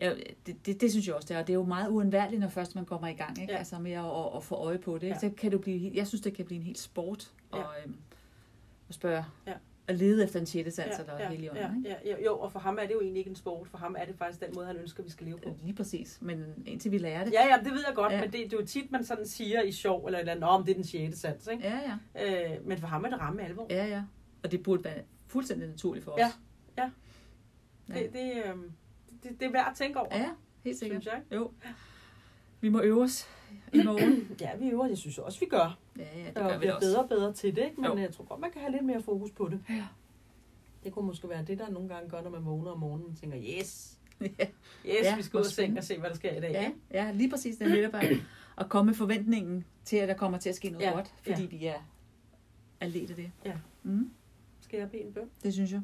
Ja, 0.01 0.13
det, 0.45 0.65
det, 0.65 0.81
det, 0.81 0.91
synes 0.91 1.07
jeg 1.07 1.15
også, 1.15 1.27
det 1.27 1.35
er. 1.35 1.39
Og 1.39 1.47
det 1.47 1.53
er 1.53 1.57
jo 1.57 1.63
meget 1.63 1.89
uundværligt, 1.89 2.39
når 2.41 2.47
først 2.47 2.75
man 2.75 2.85
kommer 2.85 3.07
i 3.07 3.13
gang, 3.13 3.41
ikke? 3.41 3.53
Ja. 3.53 3.59
Altså 3.59 3.79
med 3.79 3.91
at, 3.91 4.05
at, 4.05 4.35
at 4.35 4.43
få 4.43 4.55
øje 4.55 4.77
på 4.77 4.97
det. 4.97 5.07
Ja. 5.07 5.13
Ja. 5.13 5.19
Så 5.19 5.29
kan 5.37 5.51
du 5.51 5.57
blive, 5.57 5.91
jeg 5.93 6.07
synes, 6.07 6.21
det 6.21 6.33
kan 6.33 6.45
blive 6.45 6.57
en 6.57 6.63
helt 6.65 6.79
sport 6.79 7.31
Ja. 7.53 7.59
at, 7.59 7.65
øhm, 7.85 7.95
at 8.89 8.95
spørge, 8.95 9.25
Ja. 9.47 9.53
at 9.87 9.95
lede 9.95 10.23
efter 10.23 10.39
en 10.39 10.45
sjette 10.45 10.71
sans, 10.71 10.99
eller 10.99 11.19
ja, 11.19 11.29
hellig 11.29 11.49
ånd, 11.51 11.59
ja, 11.59 11.67
ikke? 11.75 11.89
ja, 11.89 11.95
ja, 12.17 12.23
jo, 12.25 12.39
og 12.39 12.51
for 12.51 12.59
ham 12.59 12.77
er 12.77 12.81
det 12.81 12.91
jo 12.93 13.01
egentlig 13.01 13.19
ikke 13.19 13.29
en 13.29 13.35
sport. 13.35 13.67
For 13.67 13.77
ham 13.77 13.95
er 13.99 14.05
det 14.05 14.15
faktisk 14.15 14.39
den 14.45 14.49
måde, 14.55 14.65
han 14.67 14.75
ønsker, 14.77 15.03
vi 15.03 15.09
skal 15.09 15.27
leve 15.27 15.37
på. 15.37 15.55
Lige 15.63 15.75
præcis, 15.75 16.17
men 16.21 16.45
indtil 16.65 16.91
vi 16.91 16.97
lærer 16.97 17.23
det. 17.23 17.33
Ja, 17.33 17.47
ja, 17.47 17.57
det 17.63 17.71
ved 17.73 17.83
jeg 17.87 17.95
godt, 17.95 18.11
ja. 18.11 18.17
Ja. 18.17 18.23
men 18.23 18.31
det, 18.31 18.39
det 18.51 18.53
er 18.53 18.57
jo 18.61 18.65
tit, 18.65 18.91
man 18.91 19.03
sådan 19.03 19.25
siger 19.25 19.61
i 19.61 19.71
sjov, 19.71 20.05
eller 20.05 20.19
eller 20.19 20.31
andet, 20.31 20.49
om 20.49 20.63
det 20.63 20.71
er 20.71 20.75
den 20.75 20.83
sjette 20.83 21.17
sans, 21.17 21.47
ikke? 21.47 21.63
Ja, 21.67 21.79
ja, 22.15 22.53
Øh, 22.55 22.67
men 22.67 22.77
for 22.77 22.87
ham 22.87 23.05
er 23.05 23.09
det 23.09 23.19
ramme 23.19 23.41
alvor. 23.43 23.67
ja, 23.69 23.85
ja. 23.85 24.03
Og 24.43 24.51
det 24.51 24.63
burde 24.63 24.83
være 24.83 25.01
fuldstændig 25.27 25.67
naturligt 25.67 26.05
for 26.05 26.11
os. 26.11 26.19
Ja, 26.19 26.31
ja. 26.77 26.89
ja. 27.89 27.93
Det, 27.99 28.13
det, 28.13 28.31
øh, 28.45 28.55
det, 29.23 29.39
det 29.39 29.45
er 29.47 29.51
værd 29.51 29.67
at 29.71 29.75
tænke 29.75 29.99
over, 29.99 30.17
ja 30.17 30.29
helt 30.63 30.79
sikkert. 30.79 31.01
synes 31.03 31.13
jeg. 31.29 31.37
Jo. 31.37 31.51
Vi 32.61 32.69
må 32.69 32.81
øve 32.81 33.03
os 33.03 33.27
i 33.73 33.83
morgen. 33.83 34.27
Ja, 34.41 34.55
vi 34.57 34.69
øver, 34.69 34.87
det 34.87 34.97
synes 34.97 35.17
jeg 35.17 35.25
også, 35.25 35.39
vi 35.39 35.45
gør. 35.45 35.77
Ja, 35.97 36.03
ja, 36.19 36.27
det 36.27 36.37
og 36.37 36.43
gør 36.49 36.53
vi 36.53 36.57
bliver 36.59 36.73
også. 36.73 36.87
bedre 36.87 37.03
og 37.03 37.09
bedre 37.09 37.33
til 37.33 37.55
det, 37.55 37.63
ikke? 37.63 37.81
men 37.81 37.91
Jo. 37.91 37.97
jeg 37.97 38.11
tror 38.13 38.23
godt, 38.23 38.39
man 38.39 38.51
kan 38.51 38.61
have 38.61 38.71
lidt 38.71 38.85
mere 38.85 39.01
fokus 39.01 39.31
på 39.31 39.47
det. 39.49 39.63
Ja. 39.69 39.85
Det 40.83 40.93
kunne 40.93 41.05
måske 41.05 41.29
være 41.29 41.43
det, 41.45 41.59
der 41.59 41.69
nogle 41.69 41.89
gange 41.89 42.09
gør, 42.09 42.21
når 42.21 42.29
man 42.29 42.45
vågner 42.45 42.71
om 42.71 42.79
morgenen 42.79 43.07
og 43.11 43.17
tænker, 43.17 43.37
yes, 43.59 43.97
ja. 44.21 44.25
yes, 44.85 45.03
Ja, 45.03 45.15
vi 45.15 45.21
skal 45.21 45.37
ud 45.39 45.45
af 45.45 45.51
seng 45.51 45.77
og 45.77 45.83
se, 45.83 45.97
hvad 45.99 46.09
der 46.09 46.15
sker 46.15 46.31
i 46.37 46.39
dag. 46.41 46.51
Ja, 46.51 46.65
ikke? 46.65 46.77
ja, 46.91 47.11
lige 47.11 47.29
præcis. 47.29 47.57
Det 47.57 47.67
er 47.67 47.69
netop 47.75 47.95
at, 47.95 48.11
at 48.57 48.69
komme 48.69 48.89
med 48.89 48.95
forventningen 48.95 49.65
til, 49.85 49.97
at 49.97 50.07
der 50.09 50.15
kommer 50.15 50.37
til 50.37 50.49
at 50.49 50.55
ske 50.55 50.69
noget 50.69 50.85
Ja, 50.85 50.89
ja, 50.89 50.95
godt, 50.95 51.13
fordi 51.23 51.41
ja. 51.41 51.47
vi 51.47 51.65
er 51.65 51.79
alene 52.79 53.07
det. 53.15 53.31
Ja. 53.45 53.53
Mm, 53.83 54.11
Skal 54.61 54.77
jeg 54.79 54.91
bede 54.91 55.01
en 55.01 55.13
bøn? 55.13 55.29
det 55.43 55.53
synes 55.53 55.71
jeg. 55.71 55.81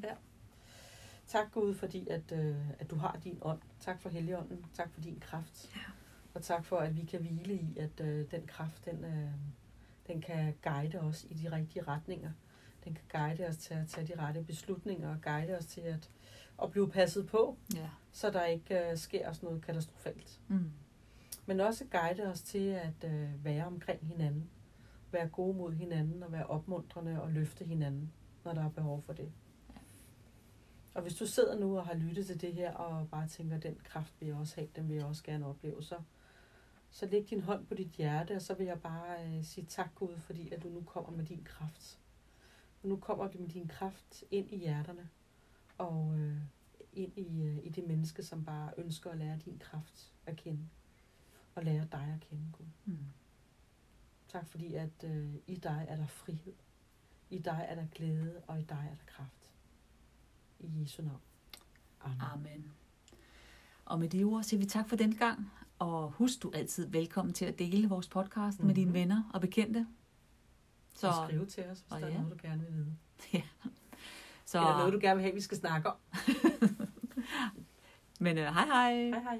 Tak 1.27 1.51
Gud, 1.51 1.73
fordi 1.73 2.07
at, 2.09 2.31
øh, 2.31 2.55
at 2.79 2.89
du 2.89 2.95
har 2.95 3.19
din 3.23 3.37
ånd. 3.41 3.59
Tak 3.79 4.01
for 4.01 4.09
Helligånden. 4.09 4.65
Tak 4.73 4.91
for 4.93 5.01
din 5.01 5.19
kraft. 5.19 5.69
Ja. 5.75 5.79
Og 6.33 6.43
tak 6.43 6.65
for, 6.65 6.77
at 6.77 6.95
vi 6.97 7.01
kan 7.05 7.19
hvile 7.21 7.53
i, 7.53 7.77
at 7.77 7.99
øh, 8.01 8.31
den 8.31 8.47
kraft, 8.47 8.85
den, 8.85 9.03
øh, 9.05 9.29
den 10.07 10.21
kan 10.21 10.55
guide 10.63 10.99
os 10.99 11.25
i 11.29 11.33
de 11.33 11.51
rigtige 11.51 11.83
retninger. 11.83 12.31
Den 12.83 12.93
kan 12.93 13.03
guide 13.21 13.47
os 13.47 13.57
til 13.57 13.73
at 13.73 13.87
tage 13.87 14.07
de 14.07 14.19
rette 14.19 14.43
beslutninger 14.43 15.09
og 15.09 15.21
guide 15.21 15.57
os 15.57 15.65
til 15.65 15.81
at, 15.81 16.09
at 16.63 16.71
blive 16.71 16.89
passet 16.89 17.27
på, 17.27 17.57
Ja. 17.75 17.89
så 18.11 18.29
der 18.31 18.45
ikke 18.45 18.89
øh, 18.91 18.97
sker 18.97 19.29
os 19.29 19.43
noget 19.43 19.61
katastrofalt. 19.65 20.39
Mm. 20.47 20.71
Men 21.45 21.59
også 21.59 21.85
guide 21.85 22.23
os 22.31 22.41
til 22.41 22.67
at 22.67 23.03
øh, 23.11 23.45
være 23.45 23.65
omkring 23.65 24.07
hinanden. 24.07 24.49
Være 25.11 25.27
gode 25.27 25.57
mod 25.57 25.73
hinanden 25.73 26.23
og 26.23 26.31
være 26.31 26.45
opmuntrende 26.47 27.21
og 27.21 27.31
løfte 27.31 27.65
hinanden, 27.65 28.11
når 28.43 28.53
der 28.53 28.63
er 28.65 28.69
behov 28.69 29.01
for 29.01 29.13
det. 29.13 29.31
Og 30.95 31.01
hvis 31.01 31.15
du 31.15 31.25
sidder 31.25 31.59
nu 31.59 31.77
og 31.77 31.85
har 31.85 31.93
lyttet 31.93 32.25
til 32.25 32.41
det 32.41 32.53
her 32.53 32.73
og 32.73 33.09
bare 33.09 33.27
tænker, 33.27 33.57
den 33.57 33.79
kraft 33.83 34.13
vil 34.19 34.27
jeg 34.27 34.35
også 34.35 34.55
have, 34.55 34.69
den 34.75 34.89
vil 34.89 34.95
jeg 34.95 35.05
også 35.05 35.23
gerne 35.23 35.47
opleve, 35.47 35.83
så, 35.83 35.99
så 36.89 37.05
læg 37.05 37.29
din 37.29 37.41
hånd 37.41 37.65
på 37.65 37.73
dit 37.73 37.87
hjerte, 37.87 38.35
og 38.35 38.41
så 38.41 38.53
vil 38.53 38.65
jeg 38.65 38.81
bare 38.81 39.25
øh, 39.25 39.43
sige 39.43 39.65
tak 39.65 39.95
Gud, 39.95 40.17
fordi 40.17 40.51
at 40.51 40.63
du 40.63 40.69
nu 40.69 40.81
kommer 40.81 41.11
med 41.11 41.25
din 41.25 41.43
kraft. 41.43 41.99
Og 42.83 42.89
nu 42.89 42.97
kommer 42.97 43.27
du 43.27 43.37
med 43.37 43.49
din 43.49 43.67
kraft 43.67 44.23
ind 44.31 44.51
i 44.51 44.57
hjerterne, 44.57 45.09
og 45.77 46.15
øh, 46.17 46.37
ind 46.93 47.17
i, 47.17 47.43
øh, 47.43 47.57
i 47.65 47.69
det 47.69 47.87
menneske, 47.87 48.23
som 48.23 48.45
bare 48.45 48.71
ønsker 48.77 49.11
at 49.11 49.17
lære 49.17 49.39
din 49.45 49.59
kraft 49.59 50.13
at 50.25 50.35
kende 50.35 50.69
og 51.55 51.63
lære 51.63 51.87
dig 51.91 52.19
at 52.21 52.27
kende, 52.29 52.45
Gud. 52.51 52.65
Mm. 52.85 52.97
Tak 54.27 54.47
fordi, 54.47 54.73
at 54.73 55.03
øh, 55.03 55.35
i 55.47 55.55
dig 55.55 55.85
er 55.89 55.95
der 55.95 56.07
frihed. 56.07 56.53
I 57.29 57.39
dig 57.39 57.65
er 57.69 57.75
der 57.75 57.87
glæde, 57.95 58.41
og 58.47 58.59
i 58.59 58.63
dig 58.63 58.87
er 58.91 58.95
der 58.95 59.05
kraft. 59.05 59.44
I 60.59 60.81
Jesu 60.81 61.01
navn. 61.01 61.19
Amen. 62.01 62.21
Amen. 62.33 62.71
Og 63.85 63.99
med 63.99 64.09
de 64.09 64.23
ord 64.23 64.43
siger 64.43 64.59
vi 64.59 64.65
tak 64.65 64.89
for 64.89 64.95
den 64.95 65.15
gang, 65.15 65.51
og 65.79 66.11
husk, 66.11 66.43
du 66.43 66.49
er 66.49 66.57
altid 66.57 66.87
velkommen 66.87 67.33
til 67.33 67.45
at 67.45 67.59
dele 67.59 67.89
vores 67.89 68.07
podcast 68.07 68.57
mm-hmm. 68.59 68.67
med 68.67 68.75
dine 68.75 68.85
Mhm. 68.85 68.93
venner 68.93 69.23
og 69.33 69.41
bekendte. 69.41 69.87
Så 70.93 70.99
Så, 71.11 71.23
skriv 71.27 71.47
til 71.47 71.63
os, 71.63 71.79
hvis 71.79 71.91
og 71.91 71.99
der 72.01 72.07
er 72.07 72.11
ja. 72.11 72.17
noget, 72.21 72.33
du 72.41 72.47
gerne 72.47 72.61
vil 72.65 72.73
vide. 72.75 72.95
så 74.45 74.57
Eller 74.57 74.77
noget, 74.77 74.93
du 74.93 74.99
gerne 75.01 75.15
vil 75.15 75.23
have, 75.23 75.33
vi 75.35 75.41
skal 75.41 75.57
snakke 75.57 75.89
om. 75.89 75.95
men 78.19 78.37
uh, 78.37 78.43
hej 78.43 78.65
hej. 78.65 78.93
Hej 78.93 79.19
hej. 79.21 79.39